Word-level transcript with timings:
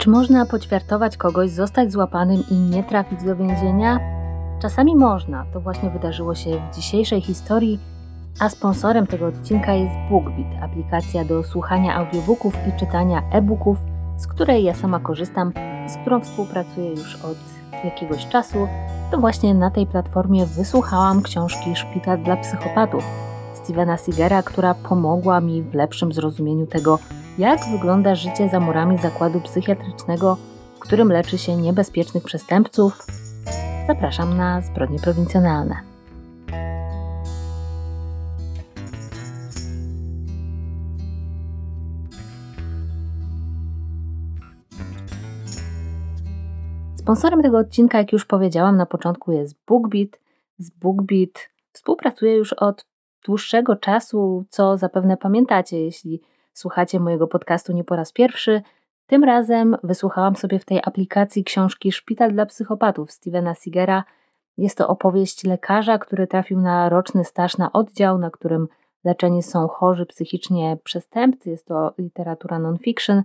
Czy 0.00 0.10
można 0.10 0.46
poćwiartować 0.46 1.16
kogoś, 1.16 1.50
zostać 1.50 1.92
złapanym 1.92 2.42
i 2.50 2.54
nie 2.54 2.84
trafić 2.84 3.24
do 3.24 3.36
więzienia? 3.36 4.00
Czasami 4.62 4.96
można. 4.96 5.46
To 5.52 5.60
właśnie 5.60 5.90
wydarzyło 5.90 6.34
się 6.34 6.50
w 6.50 6.76
dzisiejszej 6.76 7.20
historii, 7.20 7.78
a 8.38 8.48
sponsorem 8.48 9.06
tego 9.06 9.26
odcinka 9.26 9.72
jest 9.72 9.94
BookBeat, 10.10 10.62
aplikacja 10.62 11.24
do 11.24 11.42
słuchania 11.42 11.94
audiobooków 11.94 12.54
i 12.68 12.80
czytania 12.80 13.22
e-booków, 13.32 13.78
z 14.16 14.26
której 14.26 14.64
ja 14.64 14.74
sama 14.74 15.00
korzystam, 15.00 15.52
z 15.88 15.96
którą 15.96 16.20
współpracuję 16.20 16.90
już 16.90 17.16
od 17.16 17.38
jakiegoś 17.84 18.26
czasu. 18.26 18.68
To 19.10 19.18
właśnie 19.18 19.54
na 19.54 19.70
tej 19.70 19.86
platformie 19.86 20.46
wysłuchałam 20.46 21.22
książki 21.22 21.76
Szpital 21.76 22.22
dla 22.22 22.36
psychopatów 22.36 23.04
Stevena 23.54 23.96
Sigera, 23.96 24.42
która 24.42 24.74
pomogła 24.74 25.40
mi 25.40 25.62
w 25.62 25.74
lepszym 25.74 26.12
zrozumieniu 26.12 26.66
tego, 26.66 26.98
jak 27.38 27.60
wygląda 27.72 28.14
życie 28.14 28.48
za 28.48 28.60
murami 28.60 28.98
zakładu 28.98 29.40
psychiatrycznego, 29.40 30.36
w 30.76 30.78
którym 30.78 31.12
leczy 31.12 31.38
się 31.38 31.56
niebezpiecznych 31.56 32.24
przestępców. 32.24 33.06
Zapraszam 33.86 34.36
na 34.36 34.60
zbrodnie 34.60 34.98
prowincjonalne. 34.98 35.76
Sponsorem 46.96 47.42
tego 47.42 47.58
odcinka, 47.58 47.98
jak 47.98 48.12
już 48.12 48.24
powiedziałam 48.24 48.76
na 48.76 48.86
początku, 48.86 49.32
jest 49.32 49.54
BookBeat. 49.66 50.08
Z 50.58 50.70
BookBeat 50.70 51.50
współpracuję 51.72 52.36
już 52.36 52.52
od 52.52 52.86
dłuższego 53.24 53.76
czasu, 53.76 54.44
co 54.50 54.76
zapewne 54.76 55.16
pamiętacie, 55.16 55.80
jeśli 55.80 56.20
słuchacie 56.60 57.00
mojego 57.00 57.26
podcastu 57.26 57.72
nie 57.72 57.84
po 57.84 57.96
raz 57.96 58.12
pierwszy. 58.12 58.62
Tym 59.06 59.24
razem 59.24 59.76
wysłuchałam 59.82 60.36
sobie 60.36 60.58
w 60.58 60.64
tej 60.64 60.78
aplikacji 60.78 61.44
książki 61.44 61.92
Szpital 61.92 62.32
dla 62.32 62.46
psychopatów 62.46 63.12
Stevena 63.12 63.54
Sigera. 63.54 64.04
Jest 64.58 64.78
to 64.78 64.88
opowieść 64.88 65.44
lekarza, 65.44 65.98
który 65.98 66.26
trafił 66.26 66.60
na 66.60 66.88
roczny 66.88 67.24
staż 67.24 67.58
na 67.58 67.72
oddział, 67.72 68.18
na 68.18 68.30
którym 68.30 68.68
leczeni 69.04 69.42
są 69.42 69.68
chorzy 69.68 70.06
psychicznie 70.06 70.78
przestępcy. 70.84 71.50
Jest 71.50 71.66
to 71.66 71.94
literatura 71.98 72.58
non-fiction 72.58 73.22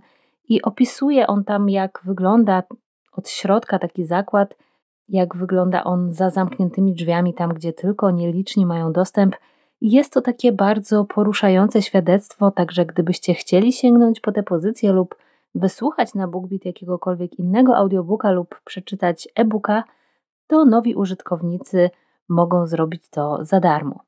i 0.48 0.62
opisuje 0.62 1.26
on 1.26 1.44
tam, 1.44 1.70
jak 1.70 2.00
wygląda 2.04 2.62
od 3.12 3.28
środka 3.28 3.78
taki 3.78 4.04
zakład, 4.04 4.56
jak 5.08 5.36
wygląda 5.36 5.84
on 5.84 6.12
za 6.12 6.30
zamkniętymi 6.30 6.92
drzwiami, 6.92 7.34
tam 7.34 7.54
gdzie 7.54 7.72
tylko 7.72 8.10
nieliczni 8.10 8.66
mają 8.66 8.92
dostęp 8.92 9.36
jest 9.80 10.12
to 10.12 10.20
takie 10.20 10.52
bardzo 10.52 11.04
poruszające 11.04 11.82
świadectwo, 11.82 12.50
także 12.50 12.86
gdybyście 12.86 13.34
chcieli 13.34 13.72
sięgnąć 13.72 14.20
po 14.20 14.32
tę 14.32 14.42
pozycję 14.42 14.92
lub 14.92 15.14
wysłuchać 15.54 16.14
na 16.14 16.28
BookBeat 16.28 16.64
jakiegokolwiek 16.64 17.38
innego 17.38 17.76
audiobooka 17.76 18.30
lub 18.30 18.60
przeczytać 18.64 19.28
e-booka, 19.34 19.84
to 20.46 20.64
nowi 20.64 20.94
użytkownicy 20.94 21.90
mogą 22.28 22.66
zrobić 22.66 23.08
to 23.10 23.38
za 23.44 23.60
darmo. 23.60 24.00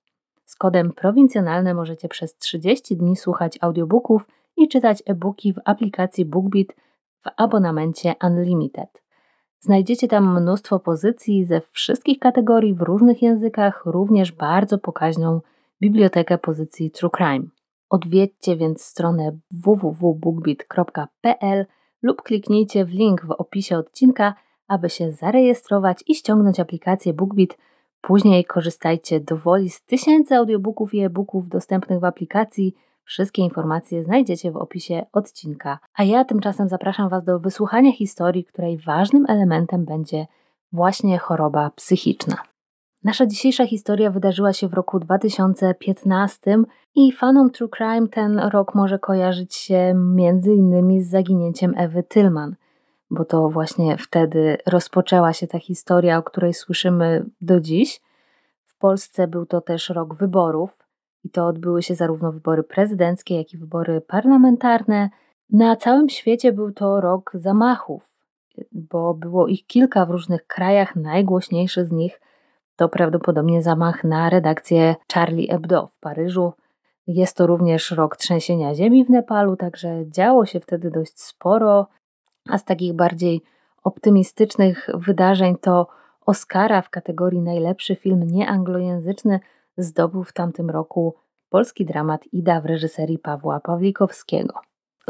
Z 0.44 0.56
kodem 0.56 0.92
prowincjonalne 0.92 1.74
możecie 1.74 2.08
przez 2.08 2.36
30 2.36 2.96
dni 2.96 3.16
słuchać 3.16 3.58
audiobooków 3.61 4.28
i 4.56 4.69
czytać 4.69 5.02
e-booki 5.06 5.52
w 5.52 5.61
aplikacji 5.64 6.24
BookBeat 6.24 6.66
w 7.20 7.28
abonamencie 7.36 8.14
Unlimited. 8.22 9.02
Znajdziecie 9.61 10.08
tam 10.08 10.41
mnóstwo 10.41 10.78
pozycji 10.78 11.44
ze 11.44 11.61
wszystkich 11.72 12.19
kategorii 12.19 12.74
w 12.74 12.83
różnych 12.83 13.22
językach, 13.22 13.83
również 13.86 14.33
bardzo 14.33 14.78
pokaźną 14.78 15.41
bibliotekę 15.81 16.39
pozycji 16.39 16.91
True 16.91 17.11
Crime. 17.11 17.45
Odwiedźcie 17.91 18.57
więc 18.57 18.83
stronę 18.83 19.39
www.bookbit.pl 19.51 21.67
lub 22.03 22.23
kliknijcie 22.23 22.85
w 22.85 22.91
link 22.91 23.27
w 23.27 23.31
opisie 23.31 23.79
odcinka, 23.79 24.35
aby 24.69 24.91
się 24.91 25.11
zarejestrować 25.11 26.05
i 26.07 26.15
ściągnąć 26.15 26.61
aplikację 26.61 27.13
BookBit. 27.13 27.58
Później 28.01 28.45
korzystajcie 28.45 29.20
dowoli 29.20 29.70
z 29.70 29.85
tysięcy 29.85 30.36
audiobooków 30.36 30.95
i 30.95 31.01
e-booków 31.01 31.48
dostępnych 31.48 32.01
w 32.01 32.05
aplikacji. 32.05 32.75
Wszystkie 33.05 33.42
informacje 33.42 34.05
znajdziecie 34.05 34.52
w 34.52 34.57
opisie 34.57 35.07
odcinka. 35.13 35.79
A 35.95 36.05
ja 36.05 36.25
tymczasem 36.25 36.69
zapraszam 36.69 37.08
Was 37.08 37.25
do 37.25 37.41
wysłuchania 37.41 37.92
historii, 37.92 38.45
której 38.45 38.79
ważnym 38.79 39.25
elementem 39.29 39.85
będzie 39.85 40.27
właśnie 40.73 41.19
choroba 41.19 41.70
psychiczna. 41.70 42.36
Nasza 43.05 43.27
dzisiejsza 43.27 43.67
historia 43.67 44.11
wydarzyła 44.11 44.53
się 44.53 44.69
w 44.69 44.75
roku 44.75 44.98
2015 44.98 46.57
i 46.95 47.13
fanom 47.13 47.51
True 47.51 47.69
Crime 47.69 48.09
ten 48.09 48.39
rok 48.39 48.75
może 48.75 48.98
kojarzyć 48.98 49.55
się 49.55 49.95
między 49.95 50.55
innymi 50.55 51.03
z 51.03 51.11
zaginięciem 51.11 51.75
Ewy 51.77 52.03
Tillman, 52.03 52.57
bo 53.11 53.25
to 53.25 53.48
właśnie 53.48 53.97
wtedy 53.98 54.58
rozpoczęła 54.67 55.33
się 55.33 55.47
ta 55.47 55.58
historia, 55.58 56.19
o 56.19 56.23
której 56.23 56.55
słyszymy 56.55 57.25
do 57.41 57.61
dziś. 57.61 58.01
W 58.64 58.79
Polsce 58.79 59.29
był 59.29 59.47
to 59.47 59.61
też 59.61 59.89
rok 59.89 60.14
wyborów 60.14 60.79
i 61.25 61.31
to 61.31 61.47
odbyły 61.47 61.83
się 61.83 61.95
zarówno 61.95 62.33
wybory 62.33 62.63
prezydenckie, 62.63 63.37
jak 63.37 63.53
i 63.53 63.58
wybory 63.58 64.01
parlamentarne. 64.01 65.11
Na 65.51 65.77
całym 65.77 66.08
świecie 66.08 66.53
był 66.53 66.73
to 66.73 67.01
rok 67.01 67.31
zamachów, 67.35 68.23
bo 68.73 69.14
było 69.14 69.47
ich 69.47 69.67
kilka 69.67 70.07
w 70.07 70.11
różnych 70.11 70.47
krajach, 70.47 70.97
najgłośniejszy 70.97 71.85
z 71.85 71.92
nich– 71.92 72.20
to 72.78 72.89
prawdopodobnie 72.89 73.62
zamach 73.62 74.05
na 74.05 74.30
redakcję 74.30 74.96
Charlie 75.12 75.48
Hebdo 75.48 75.86
w 75.86 76.00
Paryżu. 76.00 76.52
Jest 77.06 77.36
to 77.36 77.46
również 77.46 77.90
rok 77.90 78.16
trzęsienia 78.16 78.74
ziemi 78.74 79.05
w 79.05 79.11
Nepalu, 79.11 79.56
także 79.56 80.11
działo 80.11 80.46
się 80.46 80.61
wtedy 80.61 80.90
dość 80.90 81.20
sporo. 81.20 81.86
A 82.48 82.58
z 82.58 82.64
takich 82.64 82.92
bardziej 82.92 83.42
optymistycznych 83.84 84.90
wydarzeń 84.94 85.56
to 85.61 85.86
Oscara 86.27 86.83
w 86.83 86.90
kategorii 86.90 87.42
najlepszy 87.42 87.96
film 87.96 88.22
nieanglojęzyczny 88.22 89.40
zdobył 89.77 90.24
w 90.24 90.33
tamtym 90.33 90.70
roku 90.70 91.14
polski 91.50 91.86
dramat 91.86 92.33
Ida 92.33 92.60
w 92.60 92.66
reżyserii 92.66 93.18
Pawła 93.18 93.60
Pawlikowskiego. 93.60 94.55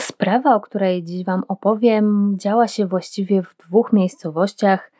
Sprawa, 0.01 0.55
o 0.55 0.61
której 0.61 1.05
dziś 1.05 1.25
Wam 1.25 1.43
opowiem, 1.49 2.35
działa 2.39 2.69
się 2.69 2.87
właściwie 2.87 3.43
w 3.43 3.57
dwóch 3.57 3.93
miejscowościach 3.93 4.91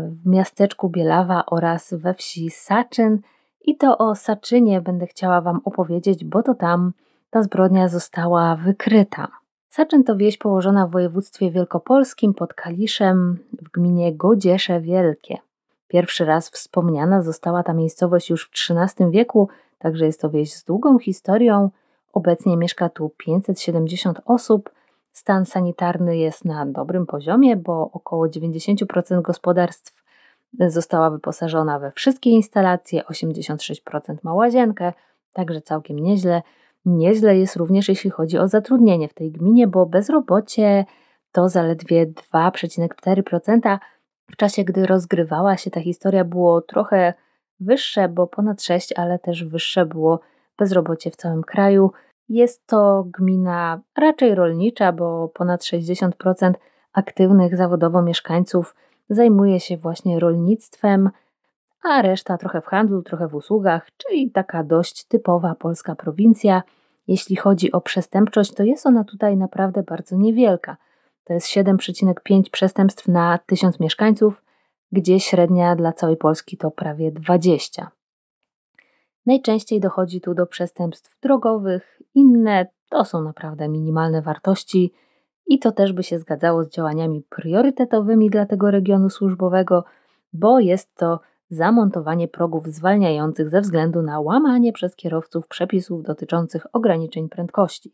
w 0.00 0.26
miasteczku 0.26 0.88
Bielawa 0.88 1.46
oraz 1.46 1.94
we 1.94 2.14
wsi 2.14 2.50
Saczyn. 2.50 3.20
I 3.64 3.76
to 3.76 3.98
o 3.98 4.14
Saczynie 4.14 4.80
będę 4.80 5.06
chciała 5.06 5.40
Wam 5.40 5.60
opowiedzieć, 5.64 6.24
bo 6.24 6.42
to 6.42 6.54
tam 6.54 6.92
ta 7.30 7.42
zbrodnia 7.42 7.88
została 7.88 8.56
wykryta. 8.56 9.28
Saczyn 9.68 10.04
to 10.04 10.16
wieś 10.16 10.38
położona 10.38 10.86
w 10.86 10.90
województwie 10.90 11.50
wielkopolskim 11.50 12.34
pod 12.34 12.54
Kaliszem 12.54 13.38
w 13.62 13.70
gminie 13.70 14.14
Godziesze 14.14 14.80
Wielkie. 14.80 15.38
Pierwszy 15.88 16.24
raz 16.24 16.50
wspomniana 16.50 17.22
została 17.22 17.62
ta 17.62 17.72
miejscowość 17.72 18.30
już 18.30 18.44
w 18.44 18.50
XIII 18.70 19.10
wieku, 19.10 19.48
także 19.78 20.06
jest 20.06 20.20
to 20.20 20.30
wieś 20.30 20.54
z 20.54 20.64
długą 20.64 20.98
historią. 20.98 21.70
Obecnie 22.12 22.56
mieszka 22.56 22.88
tu 22.88 23.10
570 23.16 24.20
osób, 24.24 24.70
Stan 25.16 25.46
sanitarny 25.46 26.16
jest 26.16 26.44
na 26.44 26.66
dobrym 26.66 27.06
poziomie, 27.06 27.56
bo 27.56 27.90
około 27.92 28.26
90% 28.26 29.22
gospodarstw 29.22 30.04
została 30.58 31.10
wyposażona 31.10 31.78
we 31.78 31.92
wszystkie 31.92 32.30
instalacje, 32.30 33.02
86% 33.02 34.16
ma 34.22 34.34
łazienkę, 34.34 34.92
także 35.32 35.60
całkiem 35.60 35.98
nieźle. 35.98 36.42
Nieźle 36.84 37.38
jest 37.38 37.56
również 37.56 37.88
jeśli 37.88 38.10
chodzi 38.10 38.38
o 38.38 38.48
zatrudnienie 38.48 39.08
w 39.08 39.14
tej 39.14 39.30
gminie, 39.32 39.66
bo 39.66 39.86
bezrobocie 39.86 40.84
to 41.32 41.48
zaledwie 41.48 42.06
2,4%. 42.06 43.78
W 44.30 44.36
czasie, 44.36 44.64
gdy 44.64 44.86
rozgrywała 44.86 45.56
się 45.56 45.70
ta 45.70 45.80
historia, 45.80 46.24
było 46.24 46.60
trochę 46.60 47.14
wyższe, 47.60 48.08
bo 48.08 48.26
ponad 48.26 48.62
6, 48.62 48.92
ale 48.96 49.18
też 49.18 49.44
wyższe 49.44 49.86
było 49.86 50.20
bezrobocie 50.58 51.10
w 51.10 51.16
całym 51.16 51.42
kraju. 51.42 51.90
Jest 52.28 52.66
to 52.66 53.04
gmina 53.18 53.80
raczej 53.96 54.34
rolnicza, 54.34 54.92
bo 54.92 55.28
ponad 55.28 55.62
60% 55.62 56.52
aktywnych 56.92 57.56
zawodowo 57.56 58.02
mieszkańców 58.02 58.74
zajmuje 59.10 59.60
się 59.60 59.76
właśnie 59.76 60.20
rolnictwem, 60.20 61.10
a 61.82 62.02
reszta 62.02 62.38
trochę 62.38 62.60
w 62.60 62.66
handlu, 62.66 63.02
trochę 63.02 63.28
w 63.28 63.34
usługach, 63.34 63.90
czyli 63.96 64.30
taka 64.30 64.64
dość 64.64 65.04
typowa 65.04 65.54
polska 65.54 65.94
prowincja. 65.94 66.62
Jeśli 67.08 67.36
chodzi 67.36 67.72
o 67.72 67.80
przestępczość, 67.80 68.54
to 68.54 68.62
jest 68.62 68.86
ona 68.86 69.04
tutaj 69.04 69.36
naprawdę 69.36 69.82
bardzo 69.82 70.16
niewielka. 70.16 70.76
To 71.24 71.32
jest 71.32 71.46
7,5 71.46 72.50
przestępstw 72.50 73.08
na 73.08 73.38
1000 73.46 73.80
mieszkańców, 73.80 74.42
gdzie 74.92 75.20
średnia 75.20 75.76
dla 75.76 75.92
całej 75.92 76.16
Polski 76.16 76.56
to 76.56 76.70
prawie 76.70 77.12
20. 77.12 77.90
Najczęściej 79.26 79.80
dochodzi 79.80 80.20
tu 80.20 80.34
do 80.34 80.46
przestępstw 80.46 81.20
drogowych, 81.20 82.02
inne 82.14 82.66
to 82.88 83.04
są 83.04 83.22
naprawdę 83.22 83.68
minimalne 83.68 84.22
wartości 84.22 84.92
i 85.46 85.58
to 85.58 85.72
też 85.72 85.92
by 85.92 86.02
się 86.02 86.18
zgadzało 86.18 86.64
z 86.64 86.68
działaniami 86.68 87.22
priorytetowymi 87.22 88.30
dla 88.30 88.46
tego 88.46 88.70
regionu 88.70 89.10
służbowego, 89.10 89.84
bo 90.32 90.60
jest 90.60 90.94
to 90.94 91.20
zamontowanie 91.50 92.28
progów 92.28 92.66
zwalniających 92.66 93.48
ze 93.48 93.60
względu 93.60 94.02
na 94.02 94.20
łamanie 94.20 94.72
przez 94.72 94.96
kierowców 94.96 95.48
przepisów 95.48 96.02
dotyczących 96.02 96.66
ograniczeń 96.72 97.28
prędkości. 97.28 97.92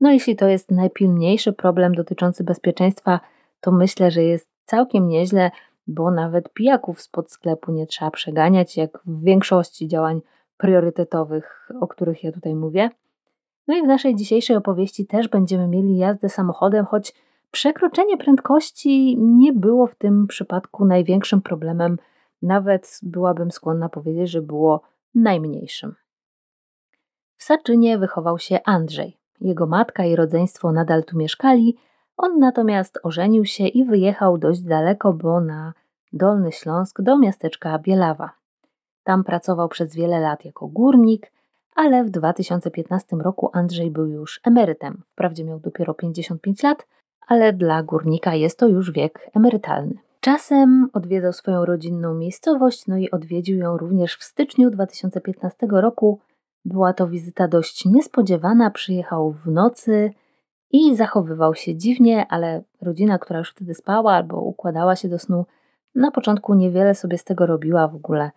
No 0.00 0.12
jeśli 0.12 0.36
to 0.36 0.48
jest 0.48 0.70
najpilniejszy 0.70 1.52
problem 1.52 1.94
dotyczący 1.94 2.44
bezpieczeństwa, 2.44 3.20
to 3.60 3.72
myślę, 3.72 4.10
że 4.10 4.22
jest 4.22 4.48
całkiem 4.64 5.08
nieźle, 5.08 5.50
bo 5.86 6.10
nawet 6.10 6.52
pijaków 6.52 7.00
spod 7.00 7.30
sklepu 7.30 7.72
nie 7.72 7.86
trzeba 7.86 8.10
przeganiać, 8.10 8.76
jak 8.76 8.98
w 9.06 9.24
większości 9.24 9.88
działań 9.88 10.20
priorytetowych, 10.62 11.68
o 11.80 11.88
których 11.88 12.24
ja 12.24 12.32
tutaj 12.32 12.54
mówię. 12.54 12.90
No 13.68 13.76
i 13.76 13.82
w 13.82 13.86
naszej 13.86 14.16
dzisiejszej 14.16 14.56
opowieści 14.56 15.06
też 15.06 15.28
będziemy 15.28 15.68
mieli 15.68 15.96
jazdę 15.96 16.28
samochodem, 16.28 16.86
choć 16.86 17.14
przekroczenie 17.50 18.16
prędkości 18.16 19.16
nie 19.18 19.52
było 19.52 19.86
w 19.86 19.94
tym 19.94 20.26
przypadku 20.26 20.84
największym 20.84 21.42
problemem, 21.42 21.98
nawet 22.42 22.98
byłabym 23.02 23.50
skłonna 23.50 23.88
powiedzieć, 23.88 24.30
że 24.30 24.42
było 24.42 24.82
najmniejszym. 25.14 25.94
W 27.36 27.44
Saczynie 27.44 27.98
wychował 27.98 28.38
się 28.38 28.58
Andrzej. 28.64 29.18
Jego 29.40 29.66
matka 29.66 30.04
i 30.04 30.16
rodzeństwo 30.16 30.72
nadal 30.72 31.04
tu 31.04 31.18
mieszkali, 31.18 31.76
on 32.16 32.38
natomiast 32.38 32.98
ożenił 33.02 33.44
się 33.44 33.66
i 33.66 33.84
wyjechał 33.84 34.38
dość 34.38 34.60
daleko, 34.60 35.12
bo 35.12 35.40
na 35.40 35.72
Dolny 36.12 36.52
Śląsk 36.52 37.02
do 37.02 37.18
miasteczka 37.18 37.78
Bielawa. 37.78 38.41
Tam 39.04 39.24
pracował 39.24 39.68
przez 39.68 39.94
wiele 39.94 40.20
lat 40.20 40.44
jako 40.44 40.68
górnik, 40.68 41.32
ale 41.74 42.04
w 42.04 42.10
2015 42.10 43.16
roku 43.16 43.50
Andrzej 43.52 43.90
był 43.90 44.06
już 44.06 44.40
emerytem. 44.44 45.02
Wprawdzie 45.12 45.44
miał 45.44 45.60
dopiero 45.60 45.94
55 45.94 46.62
lat, 46.62 46.86
ale 47.26 47.52
dla 47.52 47.82
górnika 47.82 48.34
jest 48.34 48.58
to 48.58 48.68
już 48.68 48.92
wiek 48.92 49.30
emerytalny. 49.34 49.94
Czasem 50.20 50.90
odwiedzał 50.92 51.32
swoją 51.32 51.64
rodzinną 51.64 52.14
miejscowość, 52.14 52.86
no 52.86 52.96
i 52.96 53.10
odwiedził 53.10 53.58
ją 53.58 53.76
również 53.76 54.16
w 54.16 54.22
styczniu 54.22 54.70
2015 54.70 55.66
roku. 55.70 56.20
Była 56.64 56.92
to 56.92 57.08
wizyta 57.08 57.48
dość 57.48 57.84
niespodziewana, 57.84 58.70
przyjechał 58.70 59.32
w 59.32 59.46
nocy 59.46 60.10
i 60.70 60.96
zachowywał 60.96 61.54
się 61.54 61.76
dziwnie, 61.76 62.26
ale 62.28 62.62
rodzina, 62.82 63.18
która 63.18 63.38
już 63.38 63.50
wtedy 63.50 63.74
spała 63.74 64.12
albo 64.12 64.40
układała 64.40 64.96
się 64.96 65.08
do 65.08 65.18
snu, 65.18 65.46
na 65.94 66.10
początku 66.10 66.54
niewiele 66.54 66.94
sobie 66.94 67.18
z 67.18 67.24
tego 67.24 67.46
robiła 67.46 67.88
w 67.88 67.94
ogóle. 67.94 68.30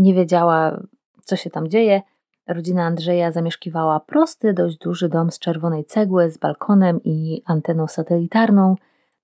Nie 0.00 0.14
wiedziała, 0.14 0.80
co 1.24 1.36
się 1.36 1.50
tam 1.50 1.68
dzieje. 1.68 2.02
Rodzina 2.48 2.84
Andrzeja 2.84 3.32
zamieszkiwała 3.32 4.00
prosty, 4.00 4.52
dość 4.54 4.78
duży 4.78 5.08
dom 5.08 5.30
z 5.30 5.38
czerwonej 5.38 5.84
cegły, 5.84 6.30
z 6.30 6.38
balkonem 6.38 7.00
i 7.04 7.42
anteną 7.46 7.86
satelitarną. 7.86 8.74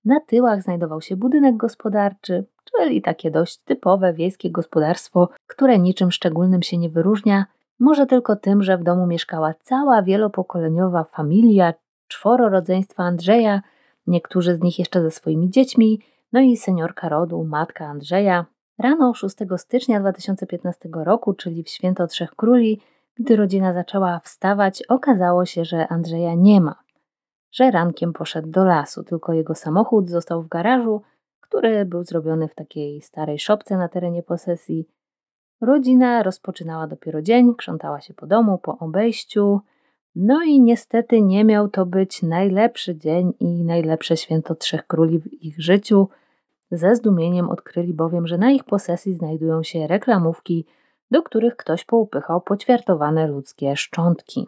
Na 0.05 0.19
tyłach 0.19 0.61
znajdował 0.61 1.01
się 1.01 1.15
budynek 1.15 1.57
gospodarczy, 1.57 2.45
czyli 2.71 3.01
takie 3.01 3.31
dość 3.31 3.57
typowe 3.57 4.13
wiejskie 4.13 4.51
gospodarstwo, 4.51 5.29
które 5.47 5.79
niczym 5.79 6.11
szczególnym 6.11 6.61
się 6.61 6.77
nie 6.77 6.89
wyróżnia, 6.89 7.45
może 7.79 8.05
tylko 8.05 8.35
tym, 8.35 8.63
że 8.63 8.77
w 8.77 8.83
domu 8.83 9.07
mieszkała 9.07 9.53
cała 9.53 10.03
wielopokoleniowa 10.03 11.03
familia, 11.03 11.73
czworo 12.07 12.49
rodzeństwa 12.49 13.03
Andrzeja, 13.03 13.61
niektórzy 14.07 14.55
z 14.55 14.61
nich 14.61 14.79
jeszcze 14.79 15.01
ze 15.01 15.11
swoimi 15.11 15.49
dziećmi, 15.49 16.01
no 16.33 16.39
i 16.39 16.57
seniorka 16.57 17.09
rodu, 17.09 17.43
matka 17.43 17.85
Andrzeja. 17.85 18.45
Rano 18.79 19.13
6 19.13 19.35
stycznia 19.57 19.99
2015 19.99 20.89
roku, 20.93 21.33
czyli 21.33 21.63
w 21.63 21.69
święto 21.69 22.07
Trzech 22.07 22.35
Króli, 22.35 22.81
gdy 23.15 23.35
rodzina 23.35 23.73
zaczęła 23.73 24.19
wstawać, 24.19 24.83
okazało 24.83 25.45
się, 25.45 25.65
że 25.65 25.87
Andrzeja 25.87 26.33
nie 26.35 26.61
ma. 26.61 26.75
Że 27.51 27.71
rankiem 27.71 28.13
poszedł 28.13 28.49
do 28.49 28.65
lasu, 28.65 29.03
tylko 29.03 29.33
jego 29.33 29.55
samochód 29.55 30.09
został 30.09 30.43
w 30.43 30.47
garażu, 30.47 31.01
który 31.39 31.85
był 31.85 32.03
zrobiony 32.03 32.47
w 32.47 32.55
takiej 32.55 33.01
starej 33.01 33.39
szopce 33.39 33.77
na 33.77 33.87
terenie 33.87 34.23
posesji. 34.23 34.87
Rodzina 35.61 36.23
rozpoczynała 36.23 36.87
dopiero 36.87 37.21
dzień, 37.21 37.55
krzątała 37.55 38.01
się 38.01 38.13
po 38.13 38.27
domu, 38.27 38.57
po 38.57 38.77
obejściu. 38.77 39.59
No 40.15 40.43
i 40.43 40.61
niestety 40.61 41.21
nie 41.21 41.45
miał 41.45 41.69
to 41.69 41.85
być 41.85 42.23
najlepszy 42.23 42.95
dzień 42.95 43.33
i 43.39 43.63
najlepsze 43.63 44.17
święto 44.17 44.55
Trzech 44.55 44.87
Króli 44.87 45.19
w 45.19 45.33
ich 45.33 45.61
życiu. 45.61 46.07
Ze 46.71 46.95
zdumieniem 46.95 47.49
odkryli 47.49 47.93
bowiem, 47.93 48.27
że 48.27 48.37
na 48.37 48.51
ich 48.51 48.63
posesji 48.63 49.13
znajdują 49.13 49.63
się 49.63 49.87
reklamówki 49.87 50.65
do 51.11 51.23
których 51.23 51.55
ktoś 51.55 51.85
poupychał 51.85 52.41
poćwiartowane 52.41 53.27
ludzkie 53.27 53.75
szczątki. 53.75 54.47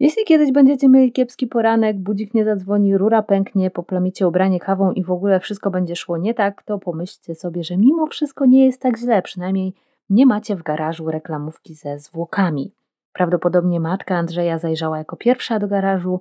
Jeśli 0.00 0.24
kiedyś 0.24 0.52
będziecie 0.52 0.88
mieli 0.88 1.12
kiepski 1.12 1.46
poranek, 1.46 1.98
budzik 1.98 2.34
nie 2.34 2.44
zadzwoni, 2.44 2.96
rura 2.96 3.22
pęknie, 3.22 3.70
poplamicie 3.70 4.28
ubranie 4.28 4.60
kawą 4.60 4.92
i 4.92 5.04
w 5.04 5.10
ogóle 5.10 5.40
wszystko 5.40 5.70
będzie 5.70 5.96
szło 5.96 6.18
nie 6.18 6.34
tak, 6.34 6.62
to 6.62 6.78
pomyślcie 6.78 7.34
sobie, 7.34 7.64
że 7.64 7.76
mimo 7.76 8.06
wszystko 8.06 8.46
nie 8.46 8.64
jest 8.64 8.82
tak 8.82 8.98
źle, 8.98 9.22
przynajmniej 9.22 9.74
nie 10.10 10.26
macie 10.26 10.56
w 10.56 10.62
garażu 10.62 11.10
reklamówki 11.10 11.74
ze 11.74 11.98
zwłokami. 11.98 12.72
Prawdopodobnie 13.12 13.80
matka 13.80 14.16
Andrzeja 14.16 14.58
zajrzała 14.58 14.98
jako 14.98 15.16
pierwsza 15.16 15.58
do 15.58 15.68
garażu, 15.68 16.20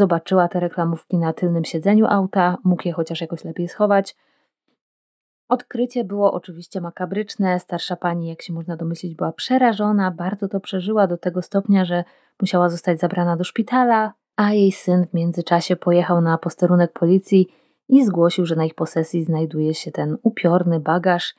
zobaczyła 0.00 0.48
te 0.48 0.60
reklamówki 0.60 1.18
na 1.18 1.32
tylnym 1.32 1.64
siedzeniu 1.64 2.06
auta, 2.06 2.56
mógł 2.64 2.88
je 2.88 2.92
chociaż 2.92 3.20
jakoś 3.20 3.44
lepiej 3.44 3.68
schować– 3.68 4.16
Odkrycie 5.50 6.04
było 6.04 6.32
oczywiście 6.32 6.80
makabryczne. 6.80 7.60
Starsza 7.60 7.96
pani, 7.96 8.28
jak 8.28 8.42
się 8.42 8.52
można 8.52 8.76
domyślić, 8.76 9.14
była 9.14 9.32
przerażona, 9.32 10.10
bardzo 10.10 10.48
to 10.48 10.60
przeżyła 10.60 11.06
do 11.06 11.18
tego 11.18 11.42
stopnia, 11.42 11.84
że 11.84 12.04
musiała 12.40 12.68
zostać 12.68 13.00
zabrana 13.00 13.36
do 13.36 13.44
szpitala, 13.44 14.12
a 14.36 14.52
jej 14.52 14.72
syn 14.72 15.06
w 15.06 15.14
międzyczasie 15.14 15.76
pojechał 15.76 16.20
na 16.20 16.38
posterunek 16.38 16.92
policji 16.92 17.48
i 17.88 18.04
zgłosił, 18.04 18.46
że 18.46 18.56
na 18.56 18.64
ich 18.64 18.74
posesji 18.74 19.24
znajduje 19.24 19.74
się 19.74 19.90
ten 19.90 20.16
upiorny 20.22 20.80
bagaż. 20.80 21.34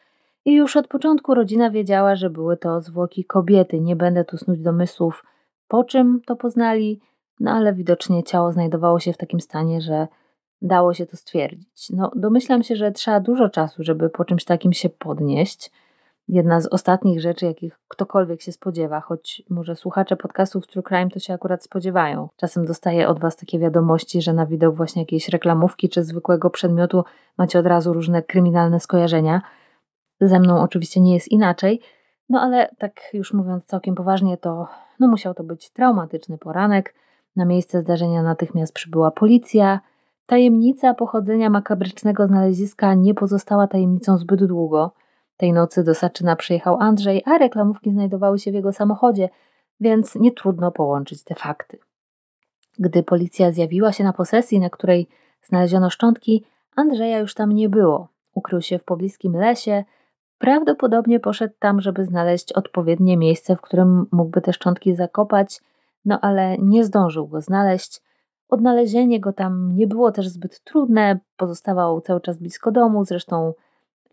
I 0.45 0.55
już 0.55 0.77
od 0.77 0.87
początku 0.87 1.35
rodzina 1.35 1.69
wiedziała, 1.69 2.15
że 2.15 2.29
były 2.29 2.57
to 2.57 2.81
zwłoki 2.81 3.25
kobiety. 3.25 3.81
Nie 3.81 3.95
będę 3.95 4.25
tu 4.25 4.37
snuć 4.37 4.59
domysłów, 4.59 5.23
po 5.67 5.83
czym 5.83 6.21
to 6.25 6.35
poznali, 6.35 7.01
no 7.39 7.51
ale 7.51 7.73
widocznie 7.73 8.23
ciało 8.23 8.51
znajdowało 8.51 8.99
się 8.99 9.13
w 9.13 9.17
takim 9.17 9.39
stanie, 9.39 9.81
że 9.81 10.07
dało 10.61 10.93
się 10.93 11.05
to 11.05 11.17
stwierdzić. 11.17 11.89
No, 11.89 12.11
domyślam 12.15 12.63
się, 12.63 12.75
że 12.75 12.91
trzeba 12.91 13.19
dużo 13.19 13.49
czasu, 13.49 13.83
żeby 13.83 14.09
po 14.09 14.25
czymś 14.25 14.45
takim 14.45 14.73
się 14.73 14.89
podnieść. 14.89 15.71
Jedna 16.27 16.61
z 16.61 16.67
ostatnich 16.67 17.21
rzeczy, 17.21 17.45
jakich 17.45 17.79
ktokolwiek 17.87 18.41
się 18.41 18.51
spodziewa, 18.51 19.01
choć 19.01 19.43
może 19.49 19.75
słuchacze 19.75 20.17
podcastów 20.17 20.67
True 20.67 20.83
Crime 20.83 21.09
to 21.09 21.19
się 21.19 21.33
akurat 21.33 21.63
spodziewają. 21.63 22.29
Czasem 22.35 22.65
dostaję 22.65 23.07
od 23.07 23.19
Was 23.19 23.35
takie 23.35 23.59
wiadomości, 23.59 24.21
że 24.21 24.33
na 24.33 24.45
widok 24.45 24.75
właśnie 24.75 25.01
jakiejś 25.01 25.29
reklamówki 25.29 25.89
czy 25.89 26.03
zwykłego 26.03 26.49
przedmiotu 26.49 27.03
macie 27.37 27.59
od 27.59 27.65
razu 27.65 27.93
różne 27.93 28.23
kryminalne 28.23 28.79
skojarzenia. 28.79 29.41
Ze 30.21 30.39
mną 30.39 30.61
oczywiście 30.61 31.01
nie 31.01 31.13
jest 31.13 31.31
inaczej, 31.31 31.81
no 32.29 32.41
ale 32.41 32.69
tak 32.77 33.01
już 33.13 33.33
mówiąc 33.33 33.65
całkiem 33.65 33.95
poważnie, 33.95 34.37
to 34.37 34.67
no 34.99 35.07
musiał 35.07 35.33
to 35.33 35.43
być 35.43 35.71
traumatyczny 35.71 36.37
poranek. 36.37 36.93
Na 37.35 37.45
miejsce 37.45 37.81
zdarzenia 37.81 38.23
natychmiast 38.23 38.73
przybyła 38.73 39.11
policja, 39.11 39.79
Tajemnica 40.31 40.93
pochodzenia 40.93 41.49
makabrycznego 41.49 42.27
znaleziska 42.27 42.93
nie 42.93 43.13
pozostała 43.13 43.67
tajemnicą 43.67 44.17
zbyt 44.17 44.45
długo. 44.45 44.91
Tej 45.37 45.53
nocy 45.53 45.83
do 45.83 45.95
Saczyna 45.95 46.35
przyjechał 46.35 46.77
Andrzej, 46.79 47.23
a 47.25 47.37
reklamówki 47.37 47.91
znajdowały 47.91 48.39
się 48.39 48.51
w 48.51 48.53
jego 48.53 48.73
samochodzie, 48.73 49.29
więc 49.79 50.15
nie 50.15 50.31
trudno 50.31 50.71
połączyć 50.71 51.23
te 51.23 51.35
fakty. 51.35 51.77
Gdy 52.79 53.03
policja 53.03 53.51
zjawiła 53.51 53.91
się 53.91 54.03
na 54.03 54.13
posesji, 54.13 54.59
na 54.59 54.69
której 54.69 55.07
znaleziono 55.43 55.89
szczątki, 55.89 56.45
Andrzeja 56.75 57.19
już 57.19 57.33
tam 57.33 57.51
nie 57.51 57.69
było. 57.69 58.07
Ukrył 58.33 58.61
się 58.61 58.79
w 58.79 58.83
pobliskim 58.83 59.35
lesie. 59.35 59.83
Prawdopodobnie 60.37 61.19
poszedł 61.19 61.53
tam, 61.59 61.81
żeby 61.81 62.05
znaleźć 62.05 62.53
odpowiednie 62.53 63.17
miejsce, 63.17 63.55
w 63.55 63.61
którym 63.61 64.05
mógłby 64.11 64.41
te 64.41 64.53
szczątki 64.53 64.95
zakopać, 64.95 65.61
no 66.05 66.19
ale 66.21 66.57
nie 66.57 66.85
zdążył 66.85 67.27
go 67.27 67.41
znaleźć. 67.41 68.01
Odnalezienie 68.49 69.19
go 69.19 69.33
tam 69.33 69.75
nie 69.75 69.87
było 69.87 70.11
też 70.11 70.27
zbyt 70.27 70.63
trudne, 70.63 71.19
pozostawał 71.37 72.01
cały 72.01 72.21
czas 72.21 72.37
blisko 72.37 72.71
domu, 72.71 73.05
zresztą 73.05 73.53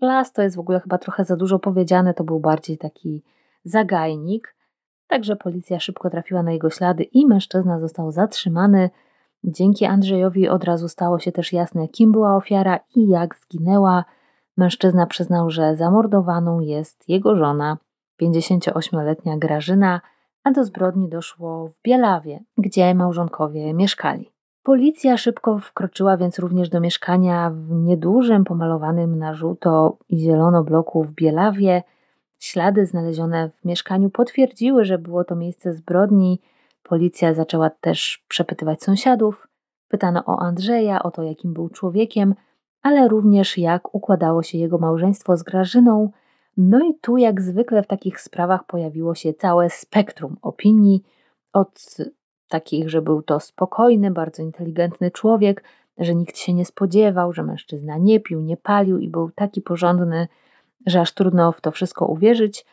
las 0.00 0.32
to 0.32 0.42
jest 0.42 0.56
w 0.56 0.60
ogóle 0.60 0.80
chyba 0.80 0.98
trochę 0.98 1.24
za 1.24 1.36
dużo 1.36 1.58
powiedziane, 1.58 2.14
to 2.14 2.24
był 2.24 2.40
bardziej 2.40 2.78
taki 2.78 3.22
zagajnik. 3.64 4.54
Także 5.06 5.36
policja 5.36 5.80
szybko 5.80 6.10
trafiła 6.10 6.42
na 6.42 6.52
jego 6.52 6.70
ślady 6.70 7.02
i 7.02 7.26
mężczyzna 7.26 7.80
został 7.80 8.12
zatrzymany. 8.12 8.90
Dzięki 9.44 9.84
Andrzejowi 9.84 10.48
od 10.48 10.64
razu 10.64 10.88
stało 10.88 11.18
się 11.18 11.32
też 11.32 11.52
jasne, 11.52 11.88
kim 11.88 12.12
była 12.12 12.36
ofiara 12.36 12.80
i 12.94 13.08
jak 13.08 13.36
zginęła. 13.36 14.04
Mężczyzna 14.56 15.06
przyznał, 15.06 15.50
że 15.50 15.76
zamordowaną 15.76 16.60
jest 16.60 17.08
jego 17.08 17.36
żona, 17.36 17.78
58-letnia 18.22 19.38
Grażyna, 19.38 20.00
a 20.48 20.52
do 20.52 20.64
zbrodni 20.64 21.08
doszło 21.08 21.68
w 21.68 21.82
Bielawie, 21.82 22.40
gdzie 22.58 22.94
małżonkowie 22.94 23.74
mieszkali. 23.74 24.30
Policja 24.62 25.16
szybko 25.16 25.58
wkroczyła 25.58 26.16
więc 26.16 26.38
również 26.38 26.68
do 26.68 26.80
mieszkania 26.80 27.50
w 27.50 27.70
niedużym, 27.70 28.44
pomalowanym 28.44 29.18
na 29.18 29.34
żółto 29.34 29.98
i 30.08 30.18
zielono 30.18 30.64
bloku 30.64 31.04
w 31.04 31.12
Bielawie. 31.12 31.82
Ślady 32.38 32.86
znalezione 32.86 33.50
w 33.50 33.64
mieszkaniu 33.64 34.10
potwierdziły, 34.10 34.84
że 34.84 34.98
było 34.98 35.24
to 35.24 35.36
miejsce 35.36 35.72
zbrodni. 35.72 36.40
Policja 36.82 37.34
zaczęła 37.34 37.70
też 37.70 38.24
przepytywać 38.28 38.82
sąsiadów. 38.82 39.48
Pytano 39.88 40.24
o 40.26 40.38
Andrzeja, 40.38 41.02
o 41.02 41.10
to, 41.10 41.22
jakim 41.22 41.52
był 41.52 41.68
człowiekiem, 41.68 42.34
ale 42.82 43.08
również 43.08 43.58
jak 43.58 43.94
układało 43.94 44.42
się 44.42 44.58
jego 44.58 44.78
małżeństwo 44.78 45.36
z 45.36 45.42
Grażyną– 45.42 46.10
no 46.58 46.80
i 46.84 46.94
tu, 46.94 47.16
jak 47.16 47.40
zwykle 47.40 47.82
w 47.82 47.86
takich 47.86 48.20
sprawach, 48.20 48.66
pojawiło 48.66 49.14
się 49.14 49.34
całe 49.34 49.70
spektrum 49.70 50.36
opinii, 50.42 51.02
od 51.52 51.96
takich, 52.48 52.90
że 52.90 53.02
był 53.02 53.22
to 53.22 53.40
spokojny, 53.40 54.10
bardzo 54.10 54.42
inteligentny 54.42 55.10
człowiek, 55.10 55.64
że 55.98 56.14
nikt 56.14 56.38
się 56.38 56.54
nie 56.54 56.64
spodziewał, 56.64 57.32
że 57.32 57.42
mężczyzna 57.42 57.98
nie 57.98 58.20
pił, 58.20 58.40
nie 58.40 58.56
palił 58.56 58.98
i 58.98 59.08
był 59.08 59.30
taki 59.30 59.62
porządny, 59.62 60.28
że 60.86 61.00
aż 61.00 61.12
trudno 61.12 61.52
w 61.52 61.60
to 61.60 61.70
wszystko 61.70 62.06
uwierzyć, 62.06 62.66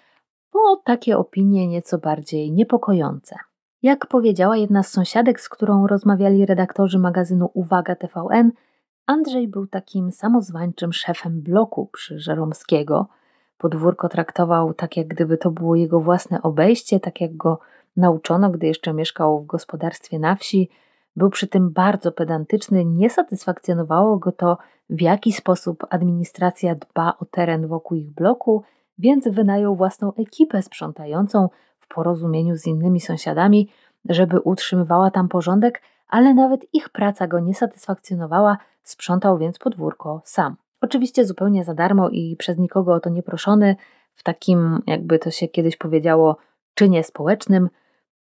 bo 0.53 0.77
takie 0.85 1.17
opinie 1.17 1.67
nieco 1.67 1.97
bardziej 1.97 2.51
niepokojące. 2.51 3.35
Jak 3.83 4.07
powiedziała 4.07 4.57
jedna 4.57 4.83
z 4.83 4.91
sąsiadek, 4.91 5.41
z 5.41 5.49
którą 5.49 5.87
rozmawiali 5.87 6.45
redaktorzy 6.45 6.99
magazynu 6.99 7.49
Uwaga 7.53 7.95
TVN, 7.95 8.51
Andrzej 9.05 9.47
był 9.47 9.67
takim 9.67 10.11
samozwańczym 10.11 10.93
szefem 10.93 11.41
bloku 11.41 11.89
przy 11.93 12.19
Żeromskiego. 12.19 13.07
Podwórko 13.57 14.09
traktował 14.09 14.73
tak, 14.73 14.97
jak 14.97 15.07
gdyby 15.07 15.37
to 15.37 15.51
było 15.51 15.75
jego 15.75 15.99
własne 15.99 16.41
obejście, 16.41 16.99
tak 16.99 17.21
jak 17.21 17.37
go 17.37 17.59
nauczono, 17.97 18.49
gdy 18.49 18.67
jeszcze 18.67 18.93
mieszkał 18.93 19.41
w 19.41 19.45
gospodarstwie 19.45 20.19
na 20.19 20.35
wsi. 20.35 20.69
Był 21.15 21.29
przy 21.29 21.47
tym 21.47 21.69
bardzo 21.69 22.11
pedantyczny, 22.11 22.85
nie 22.85 23.09
satysfakcjonowało 23.09 24.17
go 24.17 24.31
to, 24.31 24.57
w 24.89 25.01
jaki 25.01 25.33
sposób 25.33 25.85
administracja 25.89 26.75
dba 26.75 27.13
o 27.19 27.25
teren 27.25 27.67
wokół 27.67 27.97
ich 27.97 28.11
bloku, 28.11 28.63
więc 28.97 29.27
wynajął 29.27 29.75
własną 29.75 30.13
ekipę 30.13 30.61
sprzątającą 30.61 31.49
w 31.79 31.87
porozumieniu 31.87 32.55
z 32.55 32.67
innymi 32.67 33.01
sąsiadami, 33.01 33.69
żeby 34.09 34.39
utrzymywała 34.39 35.11
tam 35.11 35.27
porządek, 35.27 35.81
ale 36.07 36.33
nawet 36.33 36.73
ich 36.73 36.89
praca 36.89 37.27
go 37.27 37.39
nie 37.39 37.53
satysfakcjonowała, 37.53 38.57
sprzątał 38.83 39.37
więc 39.37 39.59
podwórko 39.59 40.21
sam. 40.25 40.55
Oczywiście 40.85 41.25
zupełnie 41.25 41.63
za 41.63 41.73
darmo 41.73 42.09
i 42.09 42.35
przez 42.35 42.57
nikogo 42.57 42.93
o 42.93 42.99
to 42.99 43.09
nie 43.09 43.23
proszony, 43.23 43.75
w 44.13 44.23
takim, 44.23 44.81
jakby 44.87 45.19
to 45.19 45.31
się 45.31 45.47
kiedyś 45.47 45.77
powiedziało, 45.77 46.37
czynie 46.73 47.03
społecznym, 47.03 47.69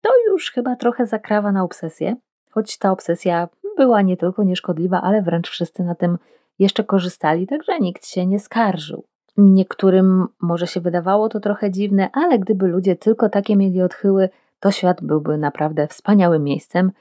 to 0.02 0.10
już 0.28 0.52
chyba 0.52 0.76
trochę 0.76 1.06
zakrawa 1.06 1.52
na 1.52 1.64
obsesję, 1.64 2.16
choć 2.52 2.78
ta 2.78 2.92
obsesja 2.92 3.48
była 3.78 4.02
nie 4.02 4.18
tylko 4.18 4.44
nieszkodliwa, 4.44 5.02
ale 5.02 5.22
wręcz 5.22 5.50
wszyscy 5.50 5.84
na 5.84 5.96
tym 5.96 6.18
jeszcze 6.60 6.84
korzystali, 6.84 7.48
także 7.48 7.80
nikt 7.80 8.08
się 8.08 8.26
nie 8.26 8.40
skarżył. 8.40 9.04
Niektórym 9.38 10.28
może 10.42 10.68
się 10.68 10.82
wydawało 10.82 11.30
to 11.30 11.40
trochę 11.40 11.72
dziwne, 11.72 12.10
ale 12.14 12.40
gdyby 12.40 12.68
ludzie 12.68 12.96
tylko 12.96 13.30
takie 13.30 13.56
mieli 13.56 13.82
odchyły, 13.82 14.30
to 14.60 14.72
świat 14.72 15.04
byłby 15.04 15.38
naprawdę 15.38 15.88
wspaniałym 15.88 16.44
miejscem 16.44 16.92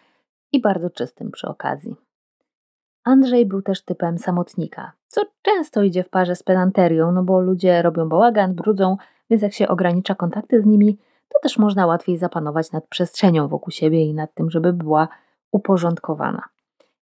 i 0.53 0.61
bardzo 0.61 0.91
czystym 0.91 1.31
przy 1.31 1.49
okazji. 1.49 2.08
Andrzej 3.09 3.47
był 3.47 3.63
też 3.63 3.83
typem 3.83 4.19
samotnika, 4.19 4.93
co 5.07 5.23
często 5.43 5.83
idzie 5.83 6.05
w 6.05 6.09
parze 6.09 6.37
z 6.37 6.43
pedanterią, 6.43 7.13
no 7.13 7.23
bo 7.23 7.41
ludzie 7.41 7.83
robią 7.83 8.09
bałagan, 8.09 8.55
brudzą, 8.55 8.97
więc 9.31 9.43
jak 9.43 9.53
się 9.53 9.69
ogranicza 9.69 10.15
kontakty 10.15 10.63
z 10.63 10.67
nimi, 10.67 10.99
to 11.29 11.39
też 11.43 11.59
można 11.59 11.87
łatwiej 11.87 12.17
zapanować 12.17 12.73
nad 12.73 12.87
przestrzenią 12.87 13.49
wokół 13.49 13.71
siebie 13.71 14.05
i 14.05 14.15
nad 14.15 14.35
tym, 14.35 14.51
żeby 14.51 14.73
była 14.73 15.09
uporządkowana. 15.53 16.43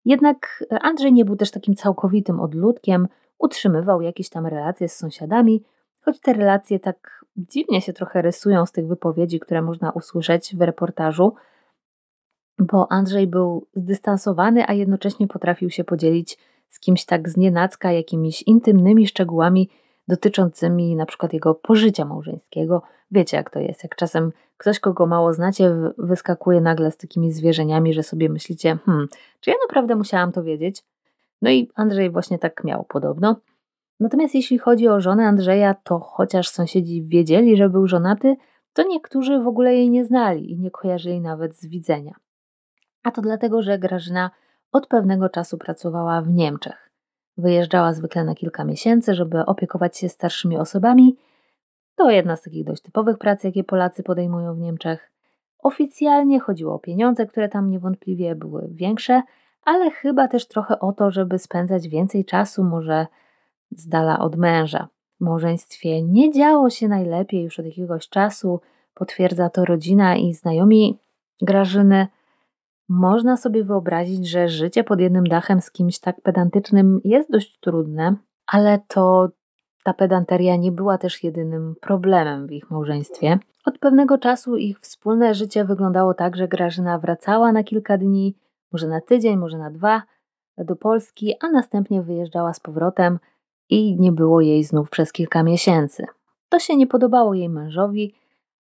Jednak 0.04 0.64
Andrzej 0.80 1.12
nie 1.12 1.24
był 1.24 1.36
też 1.36 1.50
takim 1.50 1.74
całkowitym 1.74 2.40
odludkiem, 2.40 3.08
utrzymywał 3.38 4.02
jakieś 4.02 4.28
tam 4.28 4.46
relacje 4.46 4.88
z 4.88 4.96
sąsiadami, 4.96 5.64
choć 6.00 6.20
te 6.20 6.32
relacje 6.32 6.80
tak 6.80 7.24
dziwnie 7.36 7.80
się 7.80 7.92
trochę 7.92 8.22
rysują 8.22 8.66
z 8.66 8.72
tych 8.72 8.86
wypowiedzi, 8.86 9.40
które 9.40 9.62
można 9.62 9.90
usłyszeć 9.90 10.56
w 10.56 10.60
reportażu, 10.60 11.34
bo 12.58 12.92
Andrzej 12.92 13.26
był 13.26 13.66
zdystansowany, 13.74 14.64
a 14.68 14.72
jednocześnie 14.72 15.28
potrafił 15.28 15.70
się 15.70 15.84
podzielić 15.84 16.38
z 16.68 16.80
kimś 16.80 17.04
tak 17.04 17.28
znienacka 17.28 17.92
jakimiś 17.92 18.42
intymnymi 18.42 19.06
szczegółami 19.06 19.70
dotyczącymi 20.08 20.96
na 20.96 21.06
przykład 21.06 21.32
jego 21.32 21.54
pożycia 21.54 22.04
małżeńskiego. 22.04 22.82
Wiecie 23.10 23.36
jak 23.36 23.50
to 23.50 23.58
jest, 23.60 23.82
jak 23.82 23.96
czasem 23.96 24.32
ktoś, 24.56 24.80
kogo 24.80 25.06
mało 25.06 25.32
znacie, 25.32 25.76
wyskakuje 25.98 26.60
nagle 26.60 26.90
z 26.90 26.96
takimi 26.96 27.32
zwierzeniami, 27.32 27.94
że 27.94 28.02
sobie 28.02 28.28
myślicie, 28.28 28.78
hmm, 28.86 29.08
czy 29.40 29.50
ja 29.50 29.56
naprawdę 29.68 29.96
musiałam 29.96 30.32
to 30.32 30.42
wiedzieć? 30.42 30.84
No 31.42 31.50
i 31.50 31.70
Andrzej 31.74 32.10
właśnie 32.10 32.38
tak 32.38 32.64
miał 32.64 32.84
podobno. 32.84 33.36
Natomiast 34.00 34.34
jeśli 34.34 34.58
chodzi 34.58 34.88
o 34.88 35.00
żonę 35.00 35.26
Andrzeja, 35.26 35.74
to 35.74 35.98
chociaż 35.98 36.48
sąsiedzi 36.48 37.04
wiedzieli, 37.06 37.56
że 37.56 37.68
był 37.68 37.86
żonaty, 37.86 38.36
to 38.72 38.82
niektórzy 38.88 39.38
w 39.38 39.46
ogóle 39.46 39.74
jej 39.74 39.90
nie 39.90 40.04
znali 40.04 40.52
i 40.52 40.58
nie 40.58 40.70
kojarzyli 40.70 41.20
nawet 41.20 41.56
z 41.56 41.66
widzenia. 41.66 42.14
A 43.06 43.10
to 43.10 43.22
dlatego, 43.22 43.62
że 43.62 43.78
Grażyna 43.78 44.30
od 44.72 44.86
pewnego 44.86 45.28
czasu 45.28 45.58
pracowała 45.58 46.22
w 46.22 46.30
Niemczech. 46.30 46.90
Wyjeżdżała 47.38 47.92
zwykle 47.92 48.24
na 48.24 48.34
kilka 48.34 48.64
miesięcy, 48.64 49.14
żeby 49.14 49.44
opiekować 49.44 49.98
się 49.98 50.08
starszymi 50.08 50.58
osobami. 50.58 51.16
To 51.96 52.10
jedna 52.10 52.36
z 52.36 52.42
takich 52.42 52.64
dość 52.64 52.82
typowych 52.82 53.18
prac, 53.18 53.44
jakie 53.44 53.64
Polacy 53.64 54.02
podejmują 54.02 54.54
w 54.54 54.58
Niemczech. 54.58 55.12
Oficjalnie 55.58 56.40
chodziło 56.40 56.74
o 56.74 56.78
pieniądze, 56.78 57.26
które 57.26 57.48
tam 57.48 57.70
niewątpliwie 57.70 58.34
były 58.34 58.68
większe, 58.70 59.22
ale 59.64 59.90
chyba 59.90 60.28
też 60.28 60.48
trochę 60.48 60.80
o 60.80 60.92
to, 60.92 61.10
żeby 61.10 61.38
spędzać 61.38 61.88
więcej 61.88 62.24
czasu, 62.24 62.64
może 62.64 63.06
z 63.70 63.88
dala 63.88 64.18
od 64.18 64.36
męża. 64.36 64.88
W 65.20 65.24
małżeństwie 65.24 66.02
nie 66.02 66.32
działo 66.32 66.70
się 66.70 66.88
najlepiej 66.88 67.42
już 67.42 67.58
od 67.58 67.66
jakiegoś 67.66 68.08
czasu, 68.08 68.60
potwierdza 68.94 69.50
to 69.50 69.64
rodzina 69.64 70.16
i 70.16 70.34
znajomi 70.34 70.98
Grażyny. 71.42 72.06
Można 72.88 73.36
sobie 73.36 73.64
wyobrazić, 73.64 74.28
że 74.28 74.48
życie 74.48 74.84
pod 74.84 75.00
jednym 75.00 75.26
dachem 75.26 75.60
z 75.60 75.70
kimś 75.70 75.98
tak 75.98 76.20
pedantycznym 76.20 77.00
jest 77.04 77.30
dość 77.30 77.58
trudne, 77.60 78.16
ale 78.46 78.78
to 78.88 79.28
ta 79.84 79.94
pedanteria 79.94 80.56
nie 80.56 80.72
była 80.72 80.98
też 80.98 81.24
jedynym 81.24 81.74
problemem 81.80 82.46
w 82.46 82.52
ich 82.52 82.70
małżeństwie. 82.70 83.38
Od 83.66 83.78
pewnego 83.78 84.18
czasu 84.18 84.56
ich 84.56 84.80
wspólne 84.80 85.34
życie 85.34 85.64
wyglądało 85.64 86.14
tak, 86.14 86.36
że 86.36 86.48
Grażyna 86.48 86.98
wracała 86.98 87.52
na 87.52 87.64
kilka 87.64 87.98
dni, 87.98 88.36
może 88.72 88.88
na 88.88 89.00
tydzień, 89.00 89.36
może 89.36 89.58
na 89.58 89.70
dwa, 89.70 90.02
do 90.58 90.76
Polski, 90.76 91.34
a 91.40 91.48
następnie 91.48 92.02
wyjeżdżała 92.02 92.54
z 92.54 92.60
powrotem 92.60 93.18
i 93.70 93.96
nie 94.00 94.12
było 94.12 94.40
jej 94.40 94.64
znów 94.64 94.90
przez 94.90 95.12
kilka 95.12 95.42
miesięcy. 95.42 96.06
To 96.48 96.58
się 96.58 96.76
nie 96.76 96.86
podobało 96.86 97.34
jej 97.34 97.48
mężowi, 97.48 98.14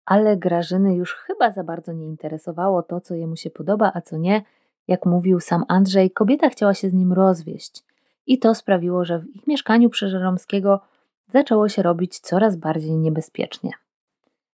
ale 0.05 0.37
Grażyny 0.37 0.95
już 0.95 1.13
chyba 1.13 1.51
za 1.51 1.63
bardzo 1.63 1.93
nie 1.93 2.05
interesowało 2.05 2.83
to, 2.83 3.01
co 3.01 3.15
jemu 3.15 3.35
się 3.35 3.49
podoba, 3.49 3.91
a 3.93 4.01
co 4.01 4.17
nie. 4.17 4.43
Jak 4.87 5.05
mówił 5.05 5.39
sam 5.39 5.65
Andrzej, 5.67 6.11
kobieta 6.11 6.49
chciała 6.49 6.73
się 6.73 6.89
z 6.89 6.93
nim 6.93 7.13
rozwieść. 7.13 7.83
I 8.27 8.39
to 8.39 8.55
sprawiło, 8.55 9.05
że 9.05 9.19
w 9.19 9.35
ich 9.35 9.47
mieszkaniu 9.47 9.89
przy 9.89 10.09
Żeromskiego 10.09 10.79
zaczęło 11.27 11.69
się 11.69 11.83
robić 11.83 12.19
coraz 12.19 12.55
bardziej 12.55 12.97
niebezpiecznie. 12.97 13.71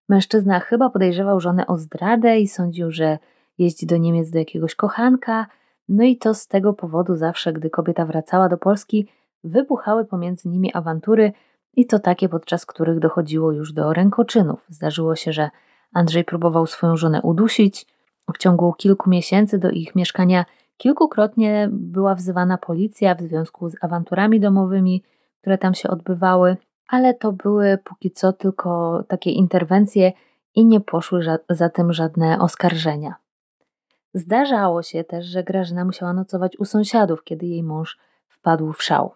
Mężczyzna 0.09 0.59
chyba 0.59 0.89
podejrzewał 0.89 1.39
żonę 1.39 1.67
o 1.67 1.77
zdradę 1.77 2.39
i 2.39 2.47
sądził, 2.47 2.91
że 2.91 3.17
jeździ 3.57 3.85
do 3.85 3.97
Niemiec 3.97 4.29
do 4.29 4.39
jakiegoś 4.39 4.75
kochanka, 4.75 5.47
no 5.89 6.03
i 6.03 6.17
to 6.17 6.33
z 6.33 6.47
tego 6.47 6.73
powodu 6.73 7.15
zawsze, 7.15 7.53
gdy 7.53 7.69
kobieta 7.69 8.05
wracała 8.05 8.49
do 8.49 8.57
Polski, 8.57 9.07
wybuchały 9.43 10.05
pomiędzy 10.05 10.49
nimi 10.49 10.73
awantury 10.73 11.31
i 11.73 11.85
to 11.85 11.99
takie, 11.99 12.29
podczas 12.29 12.65
których 12.65 12.99
dochodziło 12.99 13.51
już 13.51 13.73
do 13.73 13.93
rękoczynów. 13.93 14.65
Zdarzyło 14.69 15.15
się, 15.15 15.33
że 15.33 15.49
Andrzej 15.93 16.23
próbował 16.23 16.67
swoją 16.67 16.97
żonę 16.97 17.21
udusić. 17.21 17.85
W 18.33 18.37
ciągu 18.37 18.73
kilku 18.73 19.09
miesięcy 19.09 19.59
do 19.59 19.69
ich 19.69 19.95
mieszkania 19.95 20.45
kilkukrotnie 20.77 21.69
była 21.71 22.15
wzywana 22.15 22.57
policja 22.57 23.15
w 23.15 23.21
związku 23.21 23.69
z 23.69 23.75
awanturami 23.81 24.39
domowymi, 24.39 25.03
które 25.41 25.57
tam 25.57 25.73
się 25.73 25.89
odbywały, 25.89 26.57
ale 26.87 27.13
to 27.13 27.31
były 27.31 27.77
póki 27.83 28.11
co 28.11 28.33
tylko 28.33 29.03
takie 29.07 29.31
interwencje 29.31 30.11
i 30.55 30.65
nie 30.65 30.81
poszły 30.81 31.25
za 31.49 31.69
tym 31.69 31.93
żadne 31.93 32.39
oskarżenia. 32.39 33.15
Zdarzało 34.13 34.83
się 34.83 35.03
też, 35.03 35.25
że 35.25 35.43
Grażyna 35.43 35.85
musiała 35.85 36.13
nocować 36.13 36.57
u 36.59 36.65
sąsiadów, 36.65 37.23
kiedy 37.23 37.45
jej 37.45 37.63
mąż 37.63 37.97
wpadł 38.27 38.73
w 38.73 38.83
szał. 38.83 39.11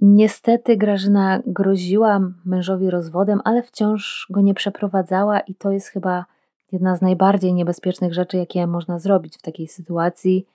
Niestety 0.00 0.76
Grażyna 0.76 1.40
groziła 1.46 2.20
mężowi 2.44 2.90
rozwodem, 2.90 3.40
ale 3.44 3.62
wciąż 3.62 4.26
go 4.30 4.40
nie 4.40 4.54
przeprowadzała 4.54 5.40
i 5.40 5.54
to 5.54 5.70
jest 5.70 5.88
chyba 5.88 6.24
jedna 6.72 6.96
z 6.96 7.02
najbardziej 7.02 7.54
niebezpiecznych 7.54 8.14
rzeczy, 8.14 8.36
jakie 8.36 8.66
można 8.66 8.98
zrobić 8.98 9.38
w 9.38 9.42
takiej 9.42 9.68
sytuacji, 9.68 10.46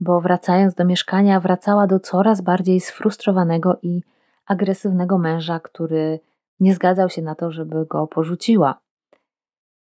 bo 0.00 0.20
wracając 0.20 0.74
do 0.74 0.84
mieszkania, 0.84 1.40
wracała 1.40 1.86
do 1.86 2.00
coraz 2.00 2.40
bardziej 2.40 2.80
sfrustrowanego 2.80 3.78
i 3.82 4.02
agresywnego 4.46 5.18
męża, 5.18 5.60
który 5.60 6.20
nie 6.60 6.74
zgadzał 6.74 7.08
się 7.08 7.22
na 7.22 7.34
to, 7.34 7.52
żeby 7.52 7.86
go 7.86 8.06
porzuciła. 8.06 8.80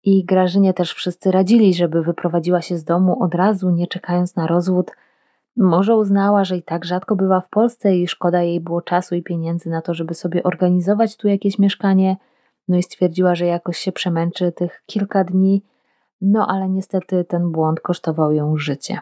I 0.04 0.24
Grażynie 0.24 0.74
też 0.74 0.92
wszyscy 0.92 1.30
radzili, 1.30 1.74
żeby 1.74 2.02
wyprowadziła 2.02 2.62
się 2.62 2.78
z 2.78 2.84
domu 2.84 3.22
od 3.22 3.34
razu, 3.34 3.70
nie 3.70 3.86
czekając 3.86 4.36
na 4.36 4.46
rozwód. 4.46 4.90
Może 5.56 5.96
uznała, 5.96 6.44
że 6.44 6.56
i 6.56 6.62
tak 6.62 6.84
rzadko 6.84 7.16
bywa 7.16 7.40
w 7.40 7.48
Polsce 7.48 7.96
i 7.96 8.08
szkoda 8.08 8.42
jej 8.42 8.60
było 8.60 8.82
czasu 8.82 9.14
i 9.14 9.22
pieniędzy 9.22 9.70
na 9.70 9.82
to, 9.82 9.94
żeby 9.94 10.14
sobie 10.14 10.42
organizować 10.42 11.16
tu 11.16 11.28
jakieś 11.28 11.58
mieszkanie. 11.58 12.16
No 12.68 12.76
i 12.76 12.82
stwierdziła, 12.82 13.34
że 13.34 13.46
jakoś 13.46 13.78
się 13.78 13.92
przemęczy 13.92 14.52
tych 14.52 14.82
kilka 14.86 15.24
dni. 15.24 15.62
No 16.20 16.46
ale 16.46 16.68
niestety 16.68 17.24
ten 17.24 17.52
błąd 17.52 17.80
kosztował 17.80 18.32
ją 18.32 18.56
życie. 18.56 18.98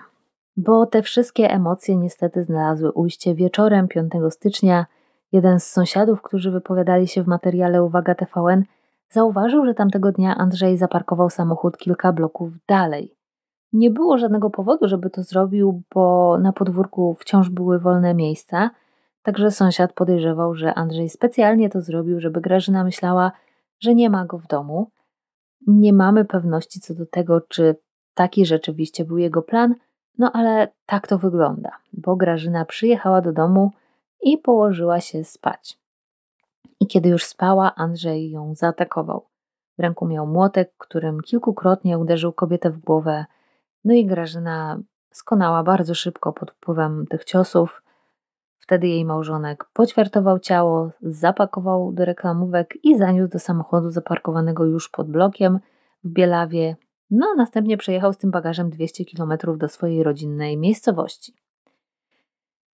Bo 0.57 0.87
te 0.87 1.02
wszystkie 1.02 1.50
emocje 1.50 1.97
niestety 1.97 2.42
znalazły 2.42 2.92
ujście 2.92 3.35
wieczorem 3.35 3.88
5 3.88 4.12
stycznia. 4.30 4.87
Jeden 5.33 5.61
z 5.61 5.64
sąsiadów, 5.64 6.23
którzy 6.23 6.50
wypowiadali 6.50 7.09
się 7.09 7.23
w 7.23 7.26
materiale 7.26 7.83
Uwaga 7.83 8.14
TVN, 8.14 8.64
zauważył, 9.11 9.66
że 9.66 9.75
tamtego 9.75 10.12
dnia 10.12 10.37
Andrzej 10.37 10.76
zaparkował 10.76 11.30
samochód 11.30 11.78
kilka 11.78 12.12
bloków 12.12 12.52
dalej. 12.66 13.20
Nie 13.73 13.91
było 13.91 14.19
żadnego 14.19 14.50
powodu, 14.50 14.89
żeby 14.89 15.11
to 15.11 15.23
zrobił, 15.23 15.83
bo 15.95 16.39
na 16.39 16.53
podwórku 16.53 17.15
wciąż 17.15 17.50
były 17.50 17.79
wolne 17.79 18.15
miejsca, 18.15 18.71
także 19.23 19.50
sąsiad 19.50 19.93
podejrzewał, 19.93 20.55
że 20.55 20.75
Andrzej 20.75 21.09
specjalnie 21.09 21.71
to 21.71 21.81
zrobił, 21.81 22.21
żeby 22.21 22.41
Grażyna 22.41 22.85
myślała, 22.85 23.33
że 23.81 23.95
nie 23.95 24.11
ma 24.11 24.25
go 24.25 24.39
w 24.39 24.47
domu. 24.47 24.91
Nie 25.67 25.93
mamy 25.93 26.25
pewności 26.25 26.81
co 26.81 26.95
do 26.95 27.07
tego, 27.07 27.41
czy 27.41 27.77
taki 28.15 28.47
rzeczywiście 28.47 29.05
był 29.05 29.19
jego 29.19 29.43
plan, 29.43 29.75
no 30.19 30.33
ale 30.33 30.69
tak 30.87 31.07
to 31.07 31.19
wygląda, 31.19 31.71
bo 31.93 32.17
Grażyna 32.17 32.65
przyjechała 32.65 33.21
do 33.21 33.33
domu 33.33 33.71
i 34.23 34.39
położyła 34.39 35.00
się 35.00 35.25
spać. 35.25 35.79
I 36.81 36.87
kiedy 36.87 37.09
już 37.09 37.25
spała, 37.25 37.75
Andrzej 37.75 38.31
ją 38.31 38.55
zaatakował. 38.55 39.27
W 39.79 39.83
ręku 39.83 40.07
miał 40.07 40.27
młotek, 40.27 40.73
którym 40.79 41.21
kilkukrotnie 41.21 41.99
uderzył 41.99 42.33
kobietę 42.33 42.71
w 42.71 42.79
głowę. 42.79 43.25
No 43.84 43.94
i 43.94 44.06
Grażyna 44.06 44.80
skonała 45.10 45.62
bardzo 45.62 45.94
szybko 45.94 46.32
pod 46.32 46.50
wpływem 46.50 47.06
tych 47.06 47.25
ciosów. 47.25 47.82
Wtedy 48.58 48.88
jej 48.88 49.04
małżonek 49.04 49.64
poćwiartował 49.72 50.38
ciało, 50.38 50.90
zapakował 51.02 51.92
do 51.92 52.04
reklamówek 52.04 52.84
i 52.84 52.99
zaniósł 52.99 53.32
do 53.32 53.38
samochodu 53.38 53.90
zaparkowanego 53.90 54.64
już 54.64 54.88
pod 54.88 55.10
blokiem 55.10 55.58
w 56.04 56.08
Bielawie. 56.08 56.76
No 57.10 57.26
a 57.32 57.37
następnie 57.37 57.76
przejechał 57.76 58.12
z 58.12 58.18
tym 58.18 58.30
bagażem 58.30 58.70
200 58.70 59.04
km 59.04 59.58
do 59.58 59.68
swojej 59.68 60.02
rodzinnej 60.02 60.56
miejscowości. 60.56 61.34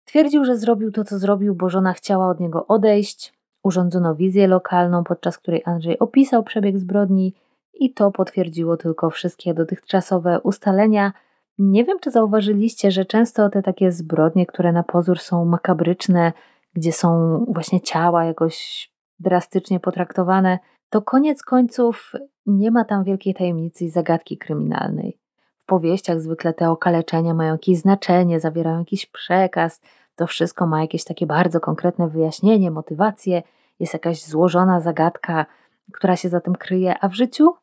Twierdził, 0.05 0.45
że 0.45 0.57
zrobił 0.57 0.91
to, 0.91 1.03
co 1.03 1.19
zrobił, 1.19 1.55
bo 1.55 1.69
żona 1.69 1.93
chciała 1.93 2.29
od 2.29 2.39
niego 2.39 2.67
odejść. 2.67 3.33
Urządzono 3.63 4.15
wizję 4.15 4.47
lokalną, 4.47 5.03
podczas 5.03 5.37
której 5.37 5.61
Andrzej 5.65 5.99
opisał 5.99 6.43
przebieg 6.43 6.77
zbrodni 6.77 7.33
i 7.73 7.93
to 7.93 8.11
potwierdziło 8.11 8.77
tylko 8.77 9.09
wszystkie 9.09 9.53
dotychczasowe 9.53 10.39
ustalenia. 10.43 11.13
Nie 11.57 11.85
wiem, 11.85 11.99
czy 11.99 12.11
zauważyliście, 12.11 12.91
że 12.91 13.05
często 13.05 13.49
te 13.49 13.61
takie 13.61 13.91
zbrodnie, 13.91 14.45
które 14.45 14.71
na 14.71 14.83
pozór 14.83 15.19
są 15.19 15.45
makabryczne, 15.45 16.33
gdzie 16.73 16.91
są 16.91 17.37
właśnie 17.47 17.81
ciała 17.81 18.25
jakoś 18.25 18.89
drastycznie 19.19 19.79
potraktowane, 19.79 20.59
to 20.89 21.01
koniec 21.01 21.43
końców 21.43 22.11
nie 22.45 22.71
ma 22.71 22.85
tam 22.85 23.03
wielkiej 23.03 23.33
tajemnicy 23.33 23.85
i 23.85 23.89
zagadki 23.89 24.37
kryminalnej. 24.37 25.17
W 25.57 25.65
powieściach 25.65 26.21
zwykle 26.21 26.53
te 26.53 26.69
okaleczenia 26.69 27.33
mają 27.33 27.51
jakieś 27.51 27.77
znaczenie, 27.77 28.39
zawierają 28.39 28.79
jakiś 28.79 29.05
przekaz, 29.05 29.81
to 30.15 30.27
wszystko 30.27 30.67
ma 30.67 30.81
jakieś 30.81 31.03
takie 31.03 31.25
bardzo 31.25 31.59
konkretne 31.59 32.07
wyjaśnienie, 32.07 32.71
motywację, 32.71 33.43
jest 33.79 33.93
jakaś 33.93 34.23
złożona 34.23 34.79
zagadka, 34.79 35.45
która 35.93 36.15
się 36.15 36.29
za 36.29 36.41
tym 36.41 36.55
kryje, 36.55 36.95
a 36.99 37.09
w 37.09 37.13
życiu? 37.13 37.53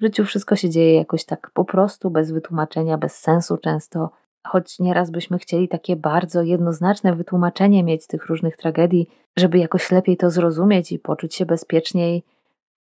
W 0.00 0.04
życiu 0.04 0.24
wszystko 0.24 0.56
się 0.56 0.70
dzieje 0.70 0.94
jakoś 0.94 1.24
tak 1.24 1.50
po 1.54 1.64
prostu, 1.64 2.10
bez 2.10 2.32
wytłumaczenia, 2.32 2.98
bez 2.98 3.16
sensu 3.16 3.58
często, 3.58 4.10
choć 4.46 4.78
nieraz 4.78 5.10
byśmy 5.10 5.38
chcieli 5.38 5.68
takie 5.68 5.96
bardzo 5.96 6.42
jednoznaczne 6.42 7.16
wytłumaczenie 7.16 7.84
mieć 7.84 8.06
tych 8.06 8.26
różnych 8.26 8.56
tragedii, 8.56 9.08
żeby 9.36 9.58
jakoś 9.58 9.90
lepiej 9.90 10.16
to 10.16 10.30
zrozumieć 10.30 10.92
i 10.92 10.98
poczuć 10.98 11.34
się 11.34 11.46
bezpieczniej. 11.46 12.24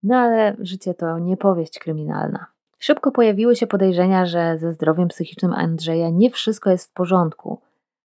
No 0.02 0.16
ale 0.16 0.56
życie 0.58 0.94
to 0.94 1.18
nie 1.18 1.36
powieść 1.36 1.78
kryminalna. 1.78 2.46
Szybko 2.78 3.10
pojawiły 3.10 3.56
się 3.56 3.66
podejrzenia, 3.66 4.26
że 4.26 4.58
ze 4.58 4.72
zdrowiem 4.72 5.08
psychicznym 5.08 5.52
Andrzeja 5.52 6.10
nie 6.10 6.30
wszystko 6.30 6.70
jest 6.70 6.90
w 6.90 6.92
porządku. 6.92 7.60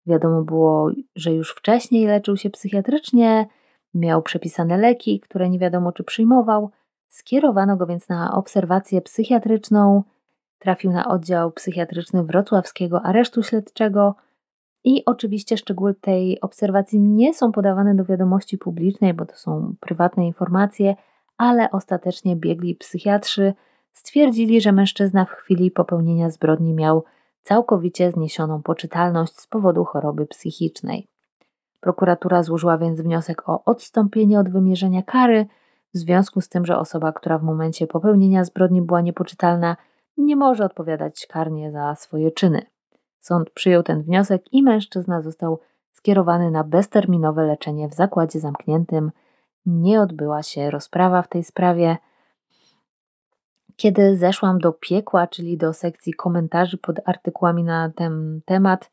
Wiadomo 0.07 0.43
było, 0.43 0.91
że 1.17 1.33
już 1.33 1.51
wcześniej 1.51 2.07
leczył 2.07 2.37
się 2.37 2.51
psychiatrycznie, 2.51 3.47
miał 3.95 4.23
przepisane 4.23 4.77
leki, 4.77 5.21
które 5.21 5.51
nie 5.51 5.59
wiadomo 5.59 5.93
czy 5.93 6.05
przyjmował. 6.05 6.71
Skierowano 7.09 7.77
go 7.77 7.87
więc 7.87 8.09
na 8.09 8.35
obserwację 8.35 9.01
psychiatryczną. 9.01 10.03
Trafił 10.59 10.93
na 10.93 11.09
oddział 11.09 11.51
psychiatryczny 11.53 12.25
wrocławskiego 12.25 13.03
aresztu 13.03 13.43
śledczego. 13.43 14.15
I 14.85 15.05
oczywiście 15.05 15.57
szczegóły 15.57 15.95
tej 15.95 16.41
obserwacji 16.41 17.01
nie 17.01 17.35
są 17.35 17.53
podawane 17.53 17.95
do 17.95 18.05
wiadomości 18.05 18.59
publicznej, 18.59 19.15
bo 19.15 19.27
to 19.27 19.37
są 19.37 19.75
prywatne 19.81 20.27
informacje, 20.27 20.97
ale 21.37 21.71
ostatecznie 21.71 22.37
biegli 22.37 22.75
psychiatrzy 22.75 23.55
stwierdzili, 23.93 24.61
że 24.61 24.73
mężczyzna 24.73 25.25
w 25.25 25.31
chwili 25.31 25.71
popełnienia 25.71 26.31
zbrodni 26.31 26.75
miał 26.75 27.05
całkowicie 27.43 28.11
zniesioną 28.11 28.63
poczytalność 28.63 29.41
z 29.41 29.47
powodu 29.47 29.85
choroby 29.85 30.27
psychicznej. 30.27 31.09
Prokuratura 31.81 32.43
złożyła 32.43 32.79
więc 32.79 33.01
wniosek 33.01 33.49
o 33.49 33.65
odstąpienie 33.65 34.41
od 34.41 34.49
wymierzenia 34.49 35.03
kary, 35.03 35.47
w 35.95 35.99
związku 35.99 36.41
z 36.41 36.49
tym, 36.49 36.67
że 36.67 36.79
osoba, 36.79 37.13
która 37.13 37.39
w 37.39 37.43
momencie 37.43 37.87
popełnienia 37.87 38.45
zbrodni 38.45 38.83
była 38.83 39.01
niepoczytalna, 39.01 39.77
nie 40.17 40.37
może 40.37 40.65
odpowiadać 40.65 41.27
karnie 41.27 41.73
za 41.73 41.95
swoje 41.95 42.31
czyny. 42.31 42.63
Sąd 43.21 43.51
przyjął 43.51 43.83
ten 43.83 44.03
wniosek 44.03 44.43
i 44.53 44.63
mężczyzna 44.63 45.23
został 45.23 45.59
skierowany 45.93 46.51
na 46.51 46.65
bezterminowe 46.65 47.47
leczenie 47.47 47.89
w 47.89 47.95
zakładzie 47.95 48.41
zamkniętym. 48.41 49.11
Nie 49.67 50.01
odbyła 50.01 50.43
się 50.43 50.71
rozprawa 50.71 51.23
w 51.23 51.29
tej 51.29 51.45
sprawie. 51.45 51.97
Kiedy 53.77 54.17
zeszłam 54.17 54.59
do 54.59 54.73
piekła, 54.73 55.27
czyli 55.27 55.57
do 55.57 55.73
sekcji 55.73 56.15
komentarzy 56.15 56.79
pod 56.79 56.97
artykułami 57.05 57.65
na 57.65 57.91
ten 57.97 58.41
temat, 58.45 58.91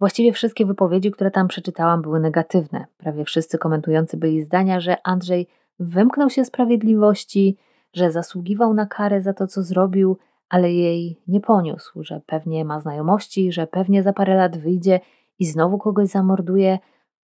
właściwie 0.00 0.32
wszystkie 0.32 0.66
wypowiedzi, 0.66 1.10
które 1.10 1.30
tam 1.30 1.48
przeczytałam, 1.48 2.02
były 2.02 2.20
negatywne. 2.20 2.86
Prawie 2.98 3.24
wszyscy 3.24 3.58
komentujący 3.58 4.16
byli 4.16 4.42
zdania, 4.42 4.80
że 4.80 4.96
Andrzej 5.06 5.46
wymknął 5.78 6.30
się 6.30 6.44
sprawiedliwości, 6.44 7.56
że 7.92 8.10
zasługiwał 8.10 8.74
na 8.74 8.86
karę 8.86 9.22
za 9.22 9.32
to, 9.32 9.46
co 9.46 9.62
zrobił, 9.62 10.16
ale 10.48 10.72
jej 10.72 11.22
nie 11.28 11.40
poniósł, 11.40 12.02
że 12.02 12.20
pewnie 12.26 12.64
ma 12.64 12.80
znajomości, 12.80 13.52
że 13.52 13.66
pewnie 13.66 14.02
za 14.02 14.12
parę 14.12 14.36
lat 14.36 14.58
wyjdzie 14.58 15.00
i 15.38 15.46
znowu 15.46 15.78
kogoś 15.78 16.08
zamorduje. 16.08 16.78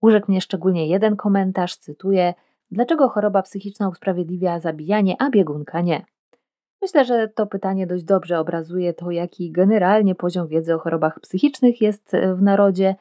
Urzekł 0.01 0.31
mnie 0.31 0.41
szczególnie 0.41 0.88
jeden 0.88 1.15
komentarz, 1.15 1.75
cytuję: 1.75 2.33
Dlaczego 2.71 3.09
choroba 3.09 3.41
psychiczna 3.41 3.89
usprawiedliwia 3.89 4.59
zabijanie, 4.59 5.15
a 5.19 5.29
biegunka 5.29 5.81
nie? 5.81 6.05
Myślę, 6.84 7.06
że 7.06 7.28
to 7.28 7.48
pytanie 7.48 7.88
dość 7.88 8.04
dobrze 8.04 8.39
obrazuje 8.39 8.93
to, 8.93 9.12
jaki 9.12 9.52
generalnie 9.52 10.15
poziom 10.15 10.48
wiedzy 10.48 10.76
o 10.76 10.80
chorobach 10.80 11.19
psychicznych 11.19 11.82
jest 11.82 12.13
e, 12.13 12.36
w 12.36 12.41
narodzie. 12.41 12.96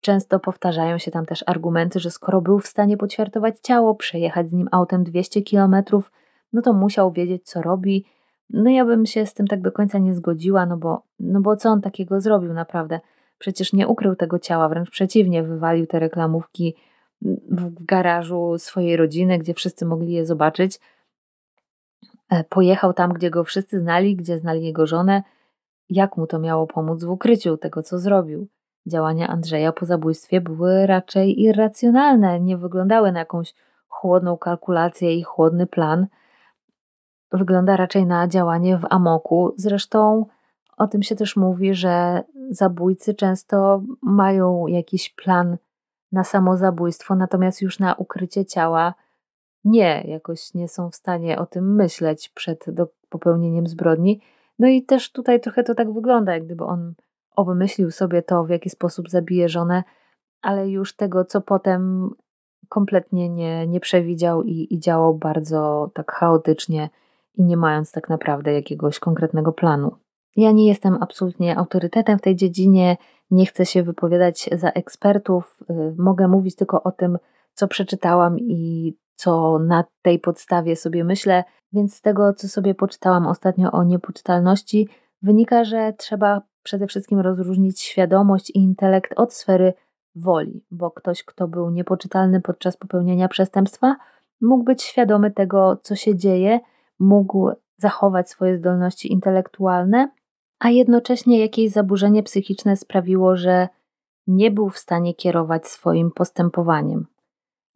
Często 0.00 0.40
powtarzają 0.40 0.98
się 0.98 1.10
tam 1.10 1.26
też 1.26 1.44
argumenty, 1.46 2.00
że 2.00 2.10
skoro 2.10 2.40
był 2.40 2.58
w 2.58 2.66
stanie 2.66 2.96
poćwiartować 2.96 3.54
ciało, 3.62 3.94
przejechać 3.94 4.48
z 4.48 4.52
nim 4.52 4.68
autem 4.72 5.04
200 5.04 5.42
kilometrów, 5.42 6.12
no 6.52 6.62
to 6.62 6.72
musiał 6.72 7.12
wiedzieć, 7.12 7.44
co 7.44 7.62
robi. 7.62 8.04
No 8.50 8.70
ja 8.70 8.84
bym 8.84 9.06
się 9.06 9.26
z 9.26 9.34
tym 9.34 9.46
tak 9.46 9.60
do 9.60 9.72
końca 9.72 9.98
nie 9.98 10.14
zgodziła, 10.14 10.66
no 10.66 10.76
bo, 10.76 11.02
no 11.20 11.40
bo 11.40 11.56
co 11.56 11.70
on 11.70 11.80
takiego 11.80 12.20
zrobił 12.20 12.52
naprawdę? 12.52 13.00
Przecież 13.38 13.72
nie 13.72 13.88
ukrył 13.88 14.16
tego 14.16 14.38
ciała, 14.38 14.68
wręcz 14.68 14.90
przeciwnie, 14.90 15.42
wywalił 15.42 15.86
te 15.86 15.98
reklamówki 15.98 16.74
w 17.50 17.84
garażu 17.84 18.54
swojej 18.58 18.96
rodziny, 18.96 19.38
gdzie 19.38 19.54
wszyscy 19.54 19.86
mogli 19.86 20.12
je 20.12 20.26
zobaczyć. 20.26 20.80
E, 22.30 22.44
pojechał 22.44 22.92
tam, 22.92 23.12
gdzie 23.12 23.30
go 23.30 23.44
wszyscy 23.44 23.80
znali, 23.80 24.16
gdzie 24.16 24.38
znali 24.38 24.64
jego 24.64 24.86
żonę. 24.86 25.22
Jak 25.88 26.16
mu 26.16 26.26
to 26.26 26.38
miało 26.38 26.66
pomóc 26.66 27.04
w 27.04 27.10
ukryciu 27.10 27.56
tego, 27.56 27.82
co 27.82 27.98
zrobił? 27.98 28.48
Działania 28.86 29.28
Andrzeja 29.28 29.72
po 29.72 29.86
zabójstwie 29.86 30.40
były 30.40 30.86
raczej 30.86 31.42
irracjonalne, 31.42 32.40
nie 32.40 32.56
wyglądały 32.56 33.12
na 33.12 33.18
jakąś 33.18 33.54
chłodną 33.88 34.38
kalkulację 34.38 35.14
i 35.14 35.22
chłodny 35.22 35.66
plan. 35.66 36.06
Wygląda 37.32 37.76
raczej 37.76 38.06
na 38.06 38.28
działanie 38.28 38.78
w 38.78 38.86
amoku. 38.90 39.54
Zresztą 39.56 40.26
o 40.76 40.86
tym 40.86 41.02
się 41.02 41.16
też 41.16 41.36
mówi, 41.36 41.74
że 41.74 42.22
zabójcy 42.50 43.14
często 43.14 43.82
mają 44.02 44.66
jakiś 44.66 45.10
plan 45.10 45.56
na 46.12 46.24
samozabójstwo, 46.24 47.14
natomiast 47.14 47.62
już 47.62 47.78
na 47.78 47.94
ukrycie 47.94 48.44
ciała 48.44 48.94
nie, 49.64 50.04
jakoś 50.08 50.54
nie 50.54 50.68
są 50.68 50.90
w 50.90 50.94
stanie 50.94 51.38
o 51.38 51.46
tym 51.46 51.74
myśleć 51.74 52.28
przed 52.28 52.66
popełnieniem 53.08 53.66
zbrodni. 53.66 54.20
No 54.58 54.68
i 54.68 54.82
też 54.82 55.12
tutaj 55.12 55.40
trochę 55.40 55.64
to 55.64 55.74
tak 55.74 55.92
wygląda, 55.92 56.34
jak 56.34 56.44
gdyby 56.44 56.64
on 56.64 56.94
obmyślił 57.36 57.90
sobie 57.90 58.22
to, 58.22 58.44
w 58.44 58.50
jaki 58.50 58.70
sposób 58.70 59.10
zabije 59.10 59.48
żonę, 59.48 59.82
ale 60.42 60.70
już 60.70 60.96
tego, 60.96 61.24
co 61.24 61.40
potem 61.40 62.10
kompletnie 62.68 63.28
nie, 63.28 63.66
nie 63.66 63.80
przewidział 63.80 64.42
i, 64.42 64.74
i 64.74 64.80
działał 64.80 65.14
bardzo 65.14 65.90
tak 65.94 66.12
chaotycznie 66.12 66.90
i 67.34 67.44
nie 67.44 67.56
mając 67.56 67.92
tak 67.92 68.08
naprawdę 68.08 68.52
jakiegoś 68.52 68.98
konkretnego 68.98 69.52
planu. 69.52 69.96
Ja 70.36 70.52
nie 70.52 70.68
jestem 70.68 70.98
absolutnie 71.00 71.58
autorytetem 71.58 72.18
w 72.18 72.22
tej 72.22 72.36
dziedzinie, 72.36 72.96
nie 73.30 73.46
chcę 73.46 73.66
się 73.66 73.82
wypowiadać 73.82 74.50
za 74.52 74.70
ekspertów, 74.70 75.58
y, 75.70 75.94
mogę 75.98 76.28
mówić 76.28 76.56
tylko 76.56 76.82
o 76.82 76.92
tym, 76.92 77.18
co 77.54 77.68
przeczytałam 77.68 78.38
i 78.38 78.94
co 79.14 79.58
na 79.58 79.84
tej 80.02 80.18
podstawie 80.18 80.76
sobie 80.76 81.04
myślę, 81.04 81.44
więc 81.72 81.96
z 81.96 82.00
tego, 82.00 82.32
co 82.32 82.48
sobie 82.48 82.74
poczytałam 82.74 83.26
ostatnio 83.26 83.72
o 83.72 83.84
niepoczytalności, 83.84 84.88
wynika, 85.22 85.64
że 85.64 85.92
trzeba 85.98 86.42
przede 86.62 86.86
wszystkim 86.86 87.20
rozróżnić 87.20 87.80
świadomość 87.80 88.50
i 88.50 88.58
intelekt 88.58 89.12
od 89.16 89.34
sfery 89.34 89.74
woli, 90.14 90.64
bo 90.70 90.90
ktoś, 90.90 91.24
kto 91.24 91.48
był 91.48 91.70
niepoczytalny 91.70 92.40
podczas 92.40 92.76
popełnienia 92.76 93.28
przestępstwa, 93.28 93.96
mógł 94.40 94.64
być 94.64 94.82
świadomy 94.82 95.30
tego, 95.30 95.76
co 95.82 95.96
się 95.96 96.16
dzieje, 96.16 96.60
mógł 96.98 97.50
zachować 97.76 98.30
swoje 98.30 98.58
zdolności 98.58 99.12
intelektualne, 99.12 100.10
a 100.58 100.70
jednocześnie 100.70 101.38
jakieś 101.38 101.70
zaburzenie 101.70 102.22
psychiczne 102.22 102.76
sprawiło, 102.76 103.36
że 103.36 103.68
nie 104.26 104.50
był 104.50 104.70
w 104.70 104.78
stanie 104.78 105.14
kierować 105.14 105.66
swoim 105.66 106.10
postępowaniem, 106.10 107.06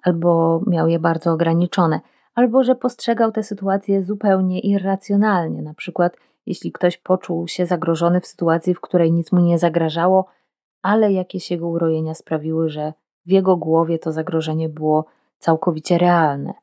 albo 0.02 0.60
miał 0.66 0.88
je 0.88 0.98
bardzo 0.98 1.32
ograniczone, 1.32 2.00
albo 2.34 2.64
że 2.64 2.74
postrzegał 2.74 3.32
tę 3.32 3.42
sytuację 3.42 4.02
zupełnie 4.02 4.60
irracjonalnie. 4.60 5.62
Na 5.62 5.74
przykład, 5.74 6.16
jeśli 6.46 6.72
ktoś 6.72 6.96
poczuł 6.96 7.48
się 7.48 7.66
zagrożony 7.66 8.20
w 8.20 8.26
sytuacji, 8.26 8.74
w 8.74 8.80
której 8.80 9.12
nic 9.12 9.32
mu 9.32 9.40
nie 9.40 9.58
zagrażało, 9.58 10.26
ale 10.82 11.12
jakieś 11.12 11.50
jego 11.50 11.68
urojenia 11.68 12.14
sprawiły, 12.14 12.68
że 12.68 12.92
w 13.26 13.30
jego 13.30 13.56
głowie 13.56 13.98
to 13.98 14.12
zagrożenie 14.12 14.68
było 14.68 15.04
całkowicie 15.38 15.98
realne. 15.98 16.54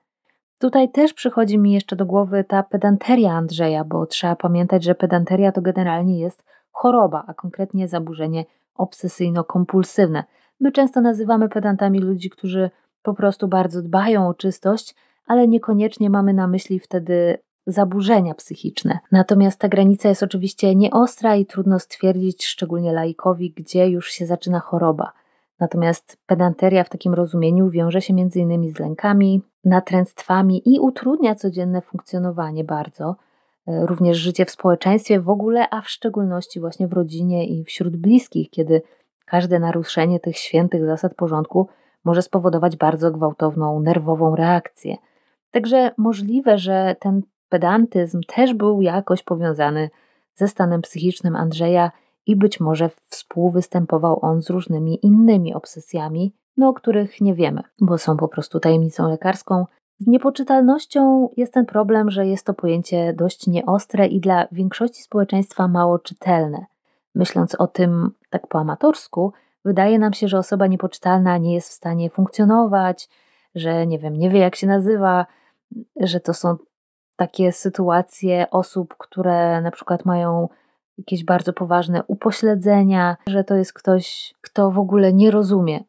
Tutaj 0.60 0.92
też 0.92 1.14
przychodzi 1.14 1.58
mi 1.58 1.74
jeszcze 1.74 1.96
do 1.96 2.06
głowy 2.06 2.44
ta 2.44 2.64
pedanteria 2.64 3.32
Andrzeja, 3.34 3.84
bo 3.84 4.06
trzeba 4.06 4.36
pamiętać, 4.36 4.84
że 4.84 4.96
pedanteria 4.96 5.52
to 5.52 5.62
generalnie 5.62 6.20
jest 6.20 6.44
choroba, 6.72 7.24
a 7.28 7.34
konkretnie 7.34 7.88
zaburzenie 7.88 8.46
obsesyjno-kompulsywne. 8.76 10.24
My 10.60 10.72
często 10.72 11.02
nazywamy 11.02 11.50
pedantami 11.50 12.00
ludzi, 12.00 12.30
którzy 12.30 12.70
po 13.06 13.14
prostu 13.14 13.48
bardzo 13.48 13.82
dbają 13.82 14.28
o 14.28 14.34
czystość, 14.34 14.96
ale 15.28 15.48
niekoniecznie 15.48 16.10
mamy 16.10 16.34
na 16.34 16.48
myśli 16.48 16.80
wtedy 16.80 17.38
zaburzenia 17.68 18.34
psychiczne. 18.34 19.00
Natomiast 19.12 19.60
ta 19.60 19.68
granica 19.68 20.10
jest 20.10 20.24
oczywiście 20.24 20.76
nieostra 20.76 21.36
i 21.36 21.46
trudno 21.46 21.80
stwierdzić, 21.80 22.46
szczególnie 22.46 22.94
laikowi, 22.94 23.52
gdzie 23.52 23.90
już 23.90 24.12
się 24.12 24.26
zaczyna 24.26 24.60
choroba. 24.60 25.12
Natomiast 25.60 26.18
pedanteria 26.26 26.84
w 26.84 26.90
takim 26.90 27.14
rozumieniu 27.14 27.70
wiąże 27.70 28.02
się 28.02 28.14
m.in. 28.14 28.74
z 28.74 28.80
lękami, 28.80 29.42
natręctwami 29.66 30.62
i 30.66 30.80
utrudnia 30.80 31.36
codzienne 31.36 31.82
funkcjonowanie 31.82 32.64
bardzo, 32.64 33.16
e, 33.68 33.86
również 33.86 34.18
życie 34.18 34.46
w 34.46 34.52
społeczeństwie 34.52 35.20
w 35.20 35.30
ogóle, 35.30 35.70
a 35.70 35.82
w 35.82 35.90
szczególności 35.90 36.60
właśnie 36.60 36.88
w 36.88 36.94
rodzinie 36.94 37.48
i 37.48 37.64
wśród 37.64 37.98
bliskich, 37.98 38.50
kiedy 38.50 38.82
każde 39.26 39.60
naruszenie 39.60 40.20
tych 40.20 40.38
świętych 40.38 40.86
zasad 40.86 41.16
porządku 41.16 41.68
może 42.06 42.22
spowodować 42.22 42.76
bardzo 42.76 43.12
gwałtowną, 43.12 43.80
nerwową 43.80 44.36
reakcję. 44.36 44.98
Także 45.52 45.92
możliwe, 45.98 46.58
że 46.58 46.96
ten 47.00 47.22
pedantyzm 47.50 48.22
też 48.36 48.54
był 48.54 48.82
jakoś 48.82 49.24
powiązany 49.24 49.90
ze 50.34 50.48
stanem 50.48 50.82
psychicznym 50.82 51.36
Andrzeja 51.36 51.92
i 52.26 52.36
być 52.36 52.60
może 52.60 52.90
współwystępował 53.06 54.20
on 54.22 54.42
z 54.42 54.50
różnymi 54.50 55.06
innymi 55.06 55.54
obsesjami, 55.54 56.34
no 56.58 56.70
o 56.70 56.74
których 56.74 57.22
nie 57.22 57.34
wiemy, 57.34 57.62
bo 57.82 57.98
są 57.98 58.18
po 58.18 58.28
prostu 58.28 58.60
tajemnicą 58.60 59.10
lekarską. 59.10 59.66
Z 60.00 60.08
niepoczytalnością 60.08 61.30
jest 61.38 61.54
ten 61.54 61.66
problem, 61.66 62.12
że 62.12 62.28
jest 62.28 62.46
to 62.46 62.54
pojęcie 62.54 63.14
dość 63.14 63.48
nieostre 63.48 64.08
i 64.08 64.20
dla 64.20 64.48
większości 64.52 65.02
społeczeństwa 65.04 65.68
mało 65.68 66.00
czytelne. 66.00 66.66
Myśląc 67.16 67.56
o 67.56 67.68
tym 67.68 68.12
tak 68.30 68.48
po 68.48 68.60
amatorsku, 68.60 69.34
wydaje 69.66 70.00
nam 70.00 70.14
się, 70.14 70.28
że 70.28 70.38
osoba 70.38 70.68
niepoczytalna 70.68 71.38
nie 71.38 71.54
jest 71.54 71.70
w 71.70 71.74
stanie 71.74 72.10
funkcjonować, 72.10 73.10
że 73.56 73.88
nie 73.88 74.00
wiem, 74.00 74.16
nie 74.16 74.30
wie 74.30 74.40
jak 74.40 74.56
się 74.56 74.68
nazywa, 74.68 75.26
że 76.00 76.20
to 76.20 76.34
są 76.34 76.58
takie 77.16 77.52
sytuacje 77.52 78.48
osób, 78.52 78.96
które 78.98 79.62
na 79.62 79.72
przykład 79.72 80.06
mają 80.06 80.50
jakieś 80.98 81.24
bardzo 81.24 81.54
poważne 81.54 82.04
upośledzenia, 82.08 83.18
że 83.28 83.44
to 83.44 83.56
jest 83.56 83.74
ktoś, 83.74 84.34
kto 84.42 84.72
w 84.72 84.80
ogóle 84.80 85.14
nie 85.14 85.32
rozumie, 85.32 85.80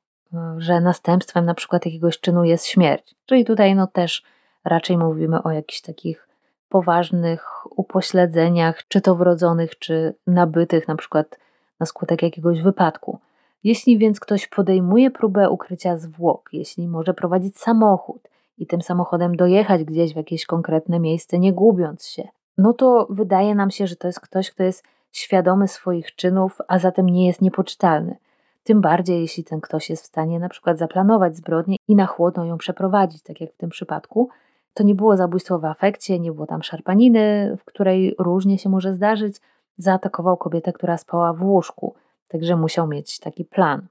że 0.59 0.81
następstwem 0.81 1.45
na 1.45 1.55
przykład 1.55 1.87
jakiegoś 1.87 2.21
czynu 2.21 2.45
jest 2.45 2.67
śmierć. 2.67 3.15
Czyli 3.27 3.45
tutaj 3.45 3.75
no 3.75 3.87
też 3.87 4.23
raczej 4.65 4.99
mówimy 4.99 5.43
o 5.43 5.51
jakichś 5.51 5.81
takich 5.81 6.29
poważnych 6.69 7.67
upośledzeniach, 7.77 8.89
czy 8.89 9.01
to 9.01 9.15
wrodzonych, 9.15 9.79
czy 9.79 10.15
nabytych, 10.27 10.89
na 10.89 10.97
przykład 10.97 11.39
na 11.81 11.87
skutek 11.87 12.23
jakiegoś 12.23 12.63
wypadku. 12.63 13.19
Jeśli 13.67 13.99
więc 13.99 14.21
ktoś 14.21 14.47
podejmuje 14.47 15.11
próbę 15.11 15.51
ukrycia 15.51 15.97
zwłok, 15.97 16.49
jeśli 16.53 16.89
może 16.89 17.15
prowadzić 17.15 17.59
samochód 17.59 18.29
i 18.59 18.67
tym 18.67 18.83
samochodem 18.83 19.37
dojechać 19.37 19.85
gdzieś 19.85 20.13
w 20.13 20.17
jakieś 20.17 20.47
konkretne 20.47 21.01
miejsce, 21.01 21.39
nie 21.39 21.53
gubiąc 21.53 22.07
się, 22.07 22.29
no 22.59 22.73
to 22.73 23.07
wydaje 23.11 23.55
nam 23.55 23.71
się, 23.71 23.87
że 23.87 23.97
to 23.97 24.07
jest 24.07 24.21
ktoś, 24.21 24.51
kto 24.51 24.63
jest 24.63 24.85
świadomy 25.13 25.69
swoich 25.69 26.15
czynów, 26.15 26.59
a 26.69 26.79
zatem 26.79 27.07
nie 27.07 27.27
jest 27.27 27.43
niepoczytalny. 27.43 28.17
Tym 28.65 28.81
bardziej, 28.81 29.21
jeśli 29.21 29.45
ten 29.45 29.61
ktoś 29.61 29.91
jest 29.91 30.03
w 30.03 30.07
stanie 30.07 30.39
na 30.39 30.49
przykład 30.49 30.79
zaplanować 30.79 31.37
zbrodnię 31.37 31.77
i 31.89 31.97
na 31.97 32.07
chłodno 32.07 32.45
ją 32.45 32.59
przeprowadzić, 32.59 33.23
tak 33.23 33.41
jak 33.41 33.53
w 33.53 33.57
tym 33.57 33.71
przypadku. 33.71 34.29
To 34.75 34.83
nie 34.83 34.95
było 34.95 35.17
zabójstwo 35.17 35.59
w 35.59 35.65
afekcie, 35.65 36.21
nie 36.21 36.33
było 36.33 36.47
tam 36.47 36.63
szarpaniny, 36.63 37.57
w 37.61 37.65
której 37.65 38.15
różnie 38.19 38.59
się 38.59 38.69
może 38.69 38.95
zdarzyć. 38.95 39.37
Zaatakował 39.79 40.37
kobietę, 40.37 40.73
która 40.73 40.97
spała 40.97 41.33
w 41.33 41.43
łóżku, 41.43 41.95
także 42.29 42.57
musiał 42.57 42.89
mieć 42.89 43.19
taki 43.19 43.45
plan. 43.45 43.87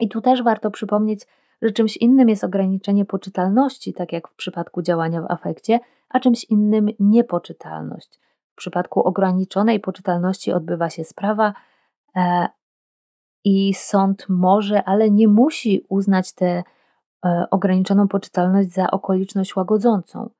I 0.00 0.08
tu 0.08 0.20
też 0.20 0.42
warto 0.42 0.70
przypomnieć, 0.70 1.26
że 1.62 1.70
czymś 1.70 1.96
innym 1.96 2.28
jest 2.28 2.44
ograniczenie 2.44 3.04
poczytalności, 3.04 3.94
tak 3.94 4.12
jak 4.12 4.28
w 4.28 4.34
przypadku 4.34 4.82
działania 4.82 5.22
w 5.22 5.30
afekcie, 5.30 5.80
a 6.08 6.20
czymś 6.20 6.44
innym 6.44 6.88
niepoczytalność. 7.00 8.20
W 8.52 8.56
przypadku 8.56 9.02
ograniczonej 9.02 9.80
poczytalności 9.80 10.52
odbywa 10.52 10.90
się 10.90 11.04
sprawa 11.04 11.54
e, 12.16 12.48
i 13.44 13.74
sąd 13.74 14.26
może, 14.28 14.84
ale 14.84 15.10
nie 15.10 15.28
musi 15.28 15.86
uznać 15.88 16.32
tę 16.32 16.62
e, 17.24 17.46
ograniczoną 17.50 18.08
poczytalność 18.08 18.68
za 18.68 18.90
okoliczność 18.90 19.56
łagodzącą. 19.56 20.30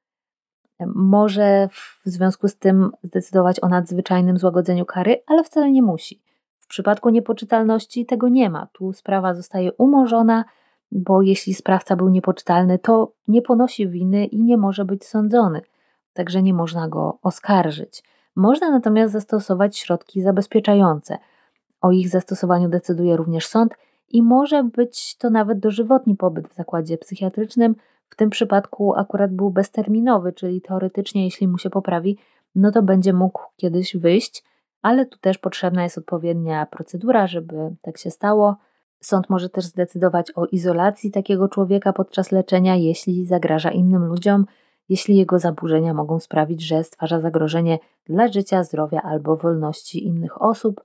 Może 0.95 1.69
w 1.73 2.03
związku 2.05 2.49
z 2.49 2.57
tym 2.59 2.91
zdecydować 3.03 3.61
o 3.61 3.69
nadzwyczajnym 3.69 4.39
złagodzeniu 4.39 4.85
kary, 4.85 5.23
ale 5.27 5.45
wcale 5.45 5.71
nie 5.71 5.83
musi. 5.83 6.24
Przypadku 6.75 7.11
niepoczytalności 7.11 8.07
tego 8.07 8.29
nie 8.29 8.51
ma. 8.51 8.67
Tu 8.73 8.93
sprawa 8.93 9.35
zostaje 9.35 9.73
umorzona, 9.73 10.45
bo 10.93 11.23
jeśli 11.23 11.55
sprawca 11.55 11.97
był 11.97 12.09
niepoczytalny, 12.09 12.79
to 12.79 13.13
nie 13.29 13.43
ponosi 13.43 13.89
winy 13.89 14.25
i 14.25 14.43
nie 14.43 14.57
może 14.57 14.85
być 14.85 15.05
sądzony 15.05 15.61
także 16.15 16.43
nie 16.43 16.55
można 16.55 16.89
go 16.89 17.19
oskarżyć. 17.23 18.03
Można 18.37 18.71
natomiast 18.71 19.13
zastosować 19.13 19.79
środki 19.79 20.23
zabezpieczające. 20.23 21.19
O 21.81 21.93
ich 21.93 22.09
zastosowaniu 22.09 22.69
decyduje 22.69 23.17
również 23.17 23.47
sąd 23.47 23.75
i 24.09 24.23
może 24.23 24.65
być 24.65 25.17
to 25.17 25.31
nawet 25.31 25.59
dożywotni 25.59 26.17
pobyt 26.17 26.49
w 26.49 26.55
zakładzie 26.55 26.99
psychiatrycznym. 26.99 27.77
W 28.09 28.17
tym 28.17 28.31
przypadku 28.31 28.95
akurat 28.95 29.33
był 29.33 29.51
bezterminowy, 29.51 30.33
czyli 30.33 30.61
teoretycznie, 30.61 31.25
jeśli 31.25 31.49
mu 31.49 31.59
się 31.59 31.71
poprawi, 31.71 32.19
no 32.55 32.71
to 32.71 32.83
będzie 32.83 33.13
mógł 33.13 33.43
kiedyś 33.57 33.97
wyjść, 33.97 34.45
ale 34.85 35.07
tu 35.07 35.19
też 35.19 35.39
potrzebna 35.39 35.83
jest 35.83 35.99
odpowiednia 35.99 36.67
procedura, 36.67 37.27
żeby 37.27 37.77
tak 37.83 37.99
się 37.99 38.11
stało. 38.11 38.57
Sąd 39.01 39.31
może 39.31 39.49
też 39.49 39.65
zdecydować 39.65 40.33
o 40.35 40.47
izolacji 40.47 41.11
takiego 41.11 41.49
człowieka 41.49 41.93
podczas 41.93 42.33
leczenia, 42.33 42.77
jeśli 42.77 43.27
zagraża 43.27 43.71
innym 43.71 44.05
ludziom 44.05 44.47
jeśli 44.89 45.17
jego 45.17 45.39
zaburzenia 45.39 45.95
mogą 45.95 46.21
sprawić, 46.21 46.63
że 46.63 46.85
stwarza 46.85 47.21
zagrożenie 47.21 47.79
dla 48.07 48.29
życia, 48.29 48.65
zdrowia 48.65 49.03
albo 49.03 49.37
wolności 49.37 50.07
innych 50.07 50.43
osób. 50.43 50.85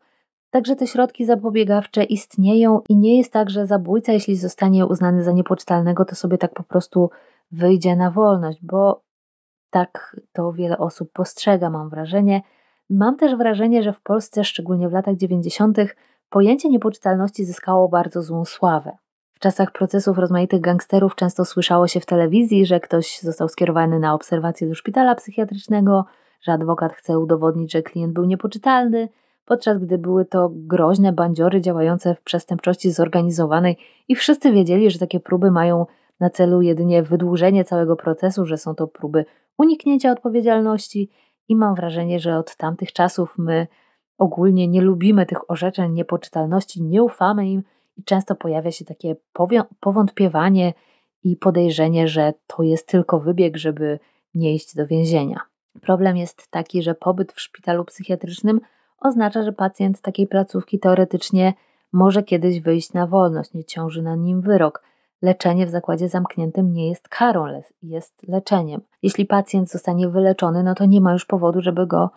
Także 0.49 0.75
te 0.75 0.88
środki 0.88 1.25
zapobiegawcze 1.25 2.03
istnieją 2.03 2.81
i 2.89 2.95
nie 2.95 3.17
jest 3.17 3.33
tak, 3.33 3.49
że 3.49 3.65
zabójca, 3.65 4.13
jeśli 4.13 4.35
zostanie 4.35 4.85
uznany 4.85 5.23
za 5.23 5.31
niepoczytalnego, 5.31 6.05
to 6.05 6.15
sobie 6.15 6.38
tak 6.38 6.53
po 6.53 6.63
prostu 6.63 7.09
wyjdzie 7.51 7.95
na 7.95 8.12
wolność, 8.12 8.59
bo 8.62 9.01
tak 9.69 10.15
to 10.33 10.53
wiele 10.53 10.77
osób 10.77 11.12
postrzega, 11.12 11.69
mam 11.69 11.89
wrażenie. 11.89 12.41
Mam 12.89 13.17
też 13.17 13.36
wrażenie, 13.36 13.84
że 13.84 13.93
w 13.93 14.02
Polsce, 14.02 14.43
szczególnie 14.43 14.89
w 14.89 14.93
latach 14.93 15.15
90., 15.15 15.78
pojęcie 16.30 16.69
niepoczytalności 16.69 17.45
zyskało 17.45 17.89
bardzo 17.89 18.21
złą 18.21 18.45
sławę. 18.45 18.97
W 19.34 19.39
czasach 19.39 19.71
procesów 19.71 20.17
rozmaitych 20.17 20.62
gangsterów 20.62 21.15
często 21.15 21.45
słyszało 21.45 21.88
się 21.88 21.99
w 21.99 22.06
telewizji, 22.06 22.65
że 22.65 22.80
ktoś 22.80 23.19
został 23.19 23.49
skierowany 23.49 23.99
na 23.99 24.13
obserwację 24.13 24.67
do 24.67 24.75
szpitala 24.75 25.15
psychiatrycznego, 25.15 26.06
że 26.41 26.52
adwokat 26.52 26.93
chce 26.93 27.19
udowodnić, 27.19 27.71
że 27.71 27.82
klient 27.82 28.13
był 28.13 28.25
niepoczytalny, 28.25 29.10
podczas 29.45 29.78
gdy 29.78 29.97
były 29.97 30.25
to 30.25 30.49
groźne 30.54 31.13
bandziory 31.13 31.62
działające 31.62 32.15
w 32.15 32.21
przestępczości 32.21 32.91
zorganizowanej 32.91 33.78
i 34.08 34.15
wszyscy 34.15 34.52
wiedzieli, 34.52 34.91
że 34.91 34.99
takie 34.99 35.19
próby 35.19 35.52
mają 35.52 35.86
na 36.19 36.30
celu 36.30 36.62
jedynie 36.62 37.04
wydłużenie 37.04 37.65
całego 37.65 37.95
procesu, 37.95 38.45
że 38.45 38.58
są 38.58 38.75
to 38.75 38.88
próby 38.88 39.25
uniknięcia 39.58 40.12
odpowiedzialności 40.12 41.10
i 41.49 41.55
mam 41.55 41.75
wrażenie, 41.75 42.19
że 42.19 42.38
od 42.38 42.55
tamtych 42.55 42.93
czasów 42.93 43.33
my 43.38 43.67
ogólnie 44.17 44.67
nie 44.67 44.81
lubimy 44.81 45.25
tych 45.25 45.51
orzeczeń 45.51 45.93
niepoczytalności, 45.93 46.83
nie 46.83 47.03
ufamy 47.03 47.49
im, 47.49 47.63
i 47.97 48.03
często 48.03 48.35
pojawia 48.35 48.71
się 48.71 48.85
takie 48.85 49.15
powątpiewanie 49.79 50.73
i 51.23 51.38
podejrzenie, 51.38 52.07
że 52.07 52.33
to 52.47 52.63
jest 52.63 52.88
tylko 52.88 53.19
wybieg, 53.19 53.57
żeby 53.57 53.99
nie 54.33 54.53
iść 54.55 54.75
do 54.75 54.88
więzienia. 54.88 55.41
Problem 55.81 56.17
jest 56.17 56.47
taki, 56.51 56.83
że 56.83 56.95
pobyt 56.95 57.31
w 57.31 57.41
szpitalu 57.41 57.85
psychiatrycznym 57.85 58.62
oznacza, 58.99 59.43
że 59.43 59.51
pacjent 59.51 60.01
takiej 60.01 60.27
placówki 60.27 60.79
teoretycznie 60.79 61.53
może 61.93 62.23
kiedyś 62.23 62.59
wyjść 62.59 62.93
na 62.93 63.07
wolność, 63.07 63.53
nie 63.53 63.63
ciąży 63.63 64.01
na 64.01 64.15
nim 64.15 64.41
wyrok, 64.41 64.83
leczenie 65.21 65.65
w 65.65 65.69
zakładzie 65.69 66.10
zamkniętym 66.10 66.73
nie 66.73 66.89
jest 66.89 67.08
karą, 67.08 67.62
jest 67.84 68.27
leczeniem. 68.27 68.82
Jeśli 69.01 69.25
pacjent 69.25 69.69
zostanie 69.69 70.10
wyleczony, 70.10 70.63
no 70.63 70.75
to 70.75 70.86
nie 70.86 71.01
ma 71.01 71.13
już 71.13 71.25
powodu, 71.25 71.62
żeby 71.62 71.88
go 71.88 72.10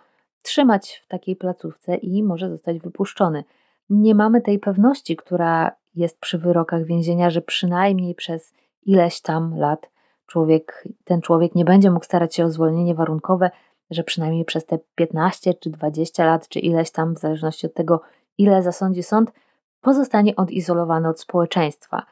trzymać 0.42 1.02
w 1.04 1.08
takiej 1.08 1.36
placówce 1.36 1.96
i 1.96 2.22
może 2.22 2.50
zostać 2.50 2.78
wypuszczony. 2.78 3.44
Nie 3.90 4.14
mamy 4.14 4.40
tej 4.40 4.58
pewności, 4.58 5.16
która 5.16 5.72
jest 5.94 6.20
przy 6.20 6.38
wyrokach 6.38 6.84
więzienia, 6.84 7.30
że 7.30 7.42
przynajmniej 7.42 8.14
przez 8.14 8.52
ileś 8.82 9.20
tam 9.20 9.58
lat 9.58 9.90
człowiek, 10.26 10.88
ten 11.04 11.20
człowiek 11.20 11.54
nie 11.54 11.64
będzie 11.64 11.90
mógł 11.90 12.04
starać 12.04 12.34
się 12.34 12.44
o 12.44 12.50
zwolnienie 12.50 12.94
warunkowe, 12.94 13.50
że 13.90 14.04
przynajmniej 14.04 14.44
przez 14.44 14.66
te 14.66 14.78
15 14.94 15.54
czy 15.54 15.70
20 15.70 16.24
lat, 16.26 16.48
czy 16.48 16.60
ileś 16.60 16.90
tam, 16.90 17.14
w 17.14 17.18
zależności 17.18 17.66
od 17.66 17.74
tego, 17.74 18.00
ile 18.38 18.62
zasądzi 18.62 19.02
sąd, 19.02 19.32
pozostanie 19.80 20.36
odizolowany 20.36 21.08
od 21.08 21.20
społeczeństwa. 21.20 22.06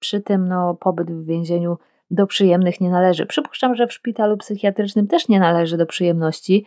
Przy 0.00 0.20
tym 0.20 0.48
no, 0.48 0.74
pobyt 0.74 1.10
w 1.10 1.26
więzieniu 1.26 1.78
do 2.10 2.26
przyjemnych 2.26 2.80
nie 2.80 2.90
należy. 2.90 3.26
Przypuszczam, 3.26 3.74
że 3.74 3.86
w 3.86 3.92
szpitalu 3.92 4.36
psychiatrycznym 4.36 5.06
też 5.06 5.28
nie 5.28 5.40
należy 5.40 5.76
do 5.76 5.86
przyjemności, 5.86 6.66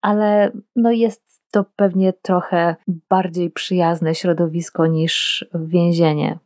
ale 0.00 0.52
no 0.76 0.90
jest 0.90 1.42
to 1.50 1.64
pewnie 1.76 2.12
trochę 2.12 2.76
bardziej 3.08 3.50
przyjazne 3.50 4.14
środowisko 4.14 4.86
niż 4.86 5.46
więzienie 5.54 6.38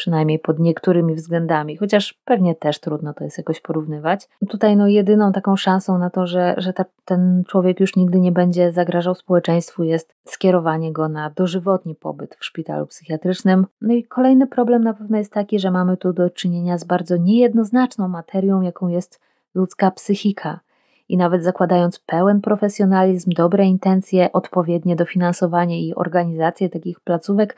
przynajmniej 0.00 0.38
pod 0.38 0.58
niektórymi 0.58 1.14
względami, 1.14 1.76
chociaż 1.76 2.14
pewnie 2.24 2.54
też 2.54 2.80
trudno 2.80 3.14
to 3.14 3.24
jest 3.24 3.38
jakoś 3.38 3.60
porównywać. 3.60 4.28
Tutaj 4.48 4.76
no 4.76 4.86
jedyną 4.86 5.32
taką 5.32 5.56
szansą 5.56 5.98
na 5.98 6.10
to, 6.10 6.26
że, 6.26 6.54
że 6.58 6.72
ta, 6.72 6.84
ten 7.04 7.44
człowiek 7.48 7.80
już 7.80 7.96
nigdy 7.96 8.20
nie 8.20 8.32
będzie 8.32 8.72
zagrażał 8.72 9.14
społeczeństwu 9.14 9.82
jest 9.82 10.14
skierowanie 10.24 10.92
go 10.92 11.08
na 11.08 11.30
dożywotni 11.30 11.94
pobyt 11.94 12.36
w 12.38 12.44
szpitalu 12.44 12.86
psychiatrycznym. 12.86 13.66
No 13.80 13.94
i 13.94 14.04
kolejny 14.04 14.46
problem 14.46 14.84
na 14.84 14.94
pewno 14.94 15.18
jest 15.18 15.32
taki, 15.32 15.58
że 15.58 15.70
mamy 15.70 15.96
tu 15.96 16.12
do 16.12 16.30
czynienia 16.30 16.78
z 16.78 16.84
bardzo 16.84 17.16
niejednoznaczną 17.16 18.08
materią, 18.08 18.60
jaką 18.60 18.88
jest 18.88 19.20
ludzka 19.54 19.90
psychika. 19.90 20.60
I 21.08 21.16
nawet 21.16 21.44
zakładając 21.44 21.98
pełen 21.98 22.40
profesjonalizm, 22.40 23.30
dobre 23.32 23.66
intencje, 23.66 24.32
odpowiednie 24.32 24.96
dofinansowanie 24.96 25.82
i 25.82 25.94
organizację 25.94 26.68
takich 26.68 27.00
placówek, 27.00 27.56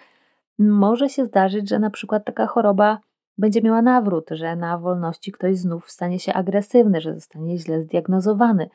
może 0.59 1.09
się 1.09 1.25
zdarzyć, 1.25 1.69
że 1.69 1.79
na 1.79 1.91
przykład 1.91 2.25
taka 2.25 2.47
choroba 2.47 2.99
będzie 3.39 3.63
miała 3.63 3.83
nawrót, 3.83 4.31
że 4.31 4.57
na 4.57 4.79
wolności 4.79 5.33
ktoś 5.33 5.59
znów 5.59 5.91
stanie 5.91 6.19
się 6.19 6.33
agresywny, 6.33 7.01
że 7.01 7.15
zostanie 7.15 7.59
źle 7.59 7.81
zdiagnozowany. 7.81 8.69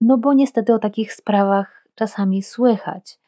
No 0.00 0.18
bo 0.18 0.32
niestety 0.32 0.74
o 0.74 0.78
takich 0.78 1.12
sprawach 1.12 1.86
czasami 1.94 2.42
słychać. 2.42 3.18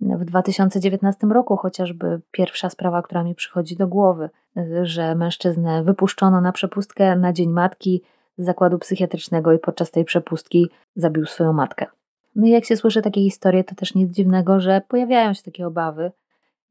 W 0.00 0.24
2019 0.24 1.26
roku 1.26 1.56
chociażby 1.56 2.20
pierwsza 2.30 2.70
sprawa, 2.70 3.02
która 3.02 3.24
mi 3.24 3.34
przychodzi 3.34 3.76
do 3.76 3.88
głowy, 3.88 4.30
że 4.82 5.14
mężczyznę 5.14 5.84
wypuszczono 5.84 6.40
na 6.40 6.52
przepustkę 6.52 7.16
na 7.16 7.32
Dzień 7.32 7.50
Matki 7.50 8.02
z 8.38 8.44
zakładu 8.44 8.78
psychiatrycznego 8.78 9.52
i 9.52 9.58
podczas 9.58 9.90
tej 9.90 10.04
przepustki 10.04 10.70
zabił 10.96 11.26
swoją 11.26 11.52
matkę. 11.52 11.86
No 12.36 12.46
i 12.46 12.50
jak 12.50 12.64
się 12.64 12.76
słyszy 12.76 13.02
takie 13.02 13.20
historie, 13.20 13.64
to 13.64 13.74
też 13.74 13.94
nic 13.94 14.10
dziwnego, 14.10 14.60
że 14.60 14.82
pojawiają 14.88 15.34
się 15.34 15.42
takie 15.42 15.66
obawy, 15.66 16.12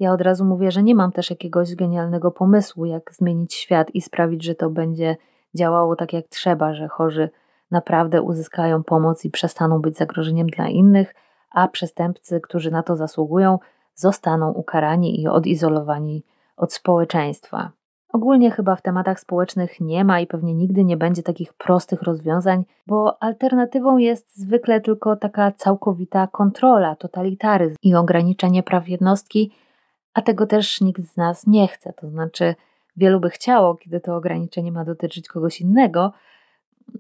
ja 0.02 0.14
od 0.14 0.22
razu 0.22 0.46
mówię, 0.46 0.72
że 0.72 0.84
nie 0.84 0.96
mam 0.96 1.12
też 1.12 1.30
jakiegoś 1.30 1.76
genialnego 1.76 2.32
pomysłu, 2.32 2.86
jak 2.86 3.14
zmienić 3.14 3.54
świat 3.54 3.96
i 3.96 4.02
sprawić, 4.02 4.44
że 4.44 4.56
to 4.56 4.70
będzie 4.70 5.18
działało 5.56 5.96
tak 5.96 6.14
jak 6.14 6.28
trzeba, 6.28 6.74
że 6.74 6.88
chorzy 6.88 7.30
naprawdę 7.72 8.22
uzyskają 8.22 8.84
pomoc 8.84 9.26
i 9.26 9.30
przestaną 9.30 9.82
być 9.82 9.98
zagrożeniem 9.98 10.48
dla 10.48 10.68
innych, 10.68 11.16
a 11.52 11.68
przestępcy, 11.68 12.42
którzy 12.42 12.72
na 12.72 12.84
to 12.84 12.96
zasługują, 12.96 13.60
zostaną 13.96 14.52
ukarani 14.52 15.22
i 15.22 15.28
odizolowani 15.28 16.24
od 16.58 16.74
społeczeństwa. 16.74 17.72
Ogólnie 18.14 18.52
chyba 18.52 18.76
w 18.76 18.82
tematach 18.82 19.20
społecznych 19.20 19.82
nie 19.82 20.06
ma 20.06 20.20
i 20.20 20.28
pewnie 20.28 20.54
nigdy 20.54 20.84
nie 20.84 20.98
będzie 20.98 21.24
takich 21.24 21.54
prostych 21.54 22.02
rozwiązań, 22.02 22.64
bo 22.88 23.24
alternatywą 23.24 23.98
jest 23.98 24.38
zwykle 24.38 24.82
tylko 24.82 25.16
taka 25.16 25.52
całkowita 25.52 26.28
kontrola, 26.28 26.96
totalitaryzm 26.96 27.76
i 27.84 27.96
ograniczenie 27.96 28.64
praw 28.64 28.90
jednostki 28.90 29.52
a 30.14 30.22
tego 30.22 30.48
też 30.48 30.82
nikt 30.82 31.02
z 31.02 31.18
nas 31.18 31.48
nie 31.48 31.68
chce. 31.68 31.94
To 31.94 32.10
znaczy, 32.10 32.56
wielu 32.98 33.20
by 33.20 33.30
chciało, 33.30 33.76
kiedy 33.76 34.00
to 34.00 34.16
ograniczenie 34.16 34.72
ma 34.72 34.86
dotyczyć 34.86 35.28
kogoś 35.28 35.62
innego, 35.62 36.14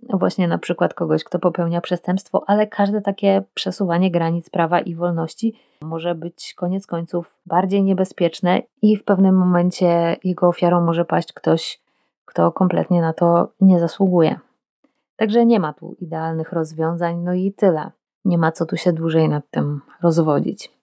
właśnie 0.10 0.47
na 0.47 0.58
przykład 0.58 0.93
kogoś, 0.93 1.24
kto 1.24 1.39
popełnia 1.39 1.82
przestępstwo, 1.82 2.43
ale 2.47 2.67
każde 2.67 3.02
takie 3.02 3.43
przesuwanie 3.54 4.12
granic 4.12 4.50
prawa 4.50 4.80
i 4.80 4.95
wolności 4.95 5.60
może 5.82 6.15
być 6.15 6.54
koniec 6.54 6.88
końców 6.88 7.39
bardziej 7.45 7.84
niebezpieczne 7.84 8.62
i 8.82 8.97
w 8.97 9.04
pewnym 9.04 9.36
momencie 9.36 10.17
jego 10.24 10.47
ofiarą 10.47 10.82
może 10.82 11.06
paść 11.06 11.34
ktoś, 11.34 11.82
kto 12.26 12.52
kompletnie 12.52 13.02
na 13.02 13.13
to 13.13 13.52
nie 13.62 13.80
zasługuje. 13.80 14.39
Także 15.15 15.45
nie 15.45 15.60
ma 15.60 15.74
tu 15.74 15.95
idealnych 16.00 16.52
rozwiązań, 16.54 17.17
no 17.17 17.34
i 17.34 17.54
tyle. 17.54 17.91
Nie 18.26 18.38
ma 18.38 18.52
co 18.52 18.65
tu 18.65 18.78
się 18.78 18.93
dłużej 18.93 19.30
nad 19.30 19.43
tym 19.52 19.82
rozwodzić. 20.02 20.81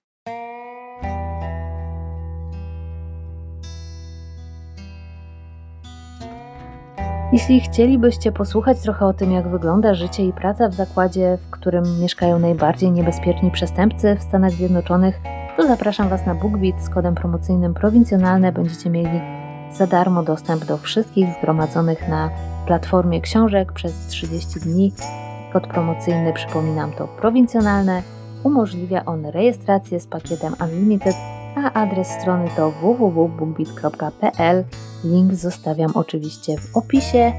Jeśli 7.38 7.61
chcielibyście 7.61 8.33
posłuchać 8.33 8.81
trochę 8.81 9.07
o 9.07 9.12
tym, 9.12 9.33
jak 9.33 9.48
wygląda 9.48 9.94
życie 9.94 10.24
i 10.27 10.33
praca 10.33 10.68
w 10.68 10.74
zakładzie, 10.74 11.38
w 11.42 11.51
którym 11.51 12.01
mieszkają 12.01 12.38
najbardziej 12.38 12.90
niebezpieczni 12.90 13.51
przestępcy 13.51 14.16
w 14.16 14.22
Stanach 14.22 14.53
Zjednoczonych, 14.53 15.20
to 15.57 15.66
zapraszam 15.66 16.09
Was 16.09 16.27
na 16.27 16.35
BookBeat 16.35 16.83
z 16.83 16.88
kodem 16.88 17.14
promocyjnym 17.14 17.74
prowincjonalne. 17.74 18.53
Będziecie 18.53 18.90
mieli 18.90 19.20
za 19.72 19.87
darmo 19.87 20.22
dostęp 20.22 20.64
do 20.64 20.79
wszystkich 20.79 21.29
zgromadzonych 21.38 22.09
na 22.09 22.31
platformie 22.66 23.20
książek 23.20 23.72
przez 23.72 24.07
30 24.07 24.61
dni. 24.61 24.92
Kod 25.53 25.66
promocyjny, 25.66 26.33
przypominam, 26.33 26.92
to 26.92 27.09
prowincjonalne. 27.09 28.03
Umożliwia 28.44 29.05
on 29.05 29.27
rejestrację 29.27 30.01
z 30.01 30.07
pakietem 30.07 30.55
Unlimited 30.64 31.14
a 31.56 31.72
adres 31.72 32.08
strony 32.08 32.48
to 32.56 32.70
www.bookbeat.pl. 32.70 34.64
Link 35.04 35.34
zostawiam 35.34 35.90
oczywiście 35.94 36.58
w 36.58 36.76
opisie. 36.76 37.32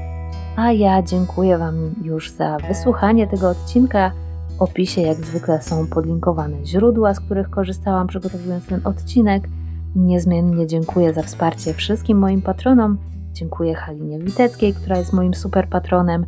A 0.56 0.72
ja 0.72 1.02
dziękuję 1.02 1.58
Wam 1.58 1.94
już 2.02 2.30
za 2.30 2.56
wysłuchanie 2.68 3.26
tego 3.26 3.48
odcinka. 3.48 4.12
W 4.58 4.62
opisie 4.62 5.00
jak 5.00 5.16
zwykle 5.16 5.62
są 5.62 5.86
podlinkowane 5.86 6.66
źródła, 6.66 7.14
z 7.14 7.20
których 7.20 7.50
korzystałam 7.50 8.06
przygotowując 8.06 8.66
ten 8.66 8.80
odcinek. 8.86 9.48
Niezmiennie 9.96 10.66
dziękuję 10.66 11.14
za 11.14 11.22
wsparcie 11.22 11.74
wszystkim 11.74 12.18
moim 12.18 12.42
patronom. 12.42 12.98
Dziękuję 13.32 13.74
Halinie 13.74 14.18
Witeckiej, 14.18 14.74
która 14.74 14.98
jest 14.98 15.12
moim 15.12 15.34
super 15.34 15.68
patronem 15.68 16.26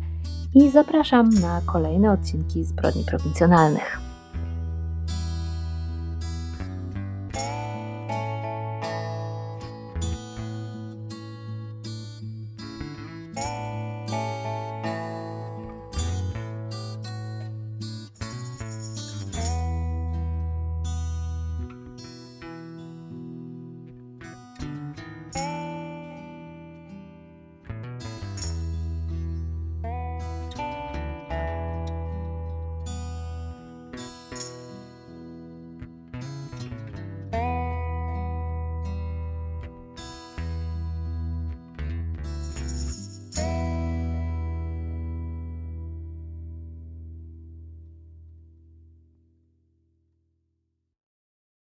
i 0.55 0.69
zapraszam 0.69 1.29
na 1.29 1.61
kolejne 1.65 2.11
odcinki 2.11 2.63
Zbrodni 2.63 3.03
Prowincjonalnych. 3.03 4.02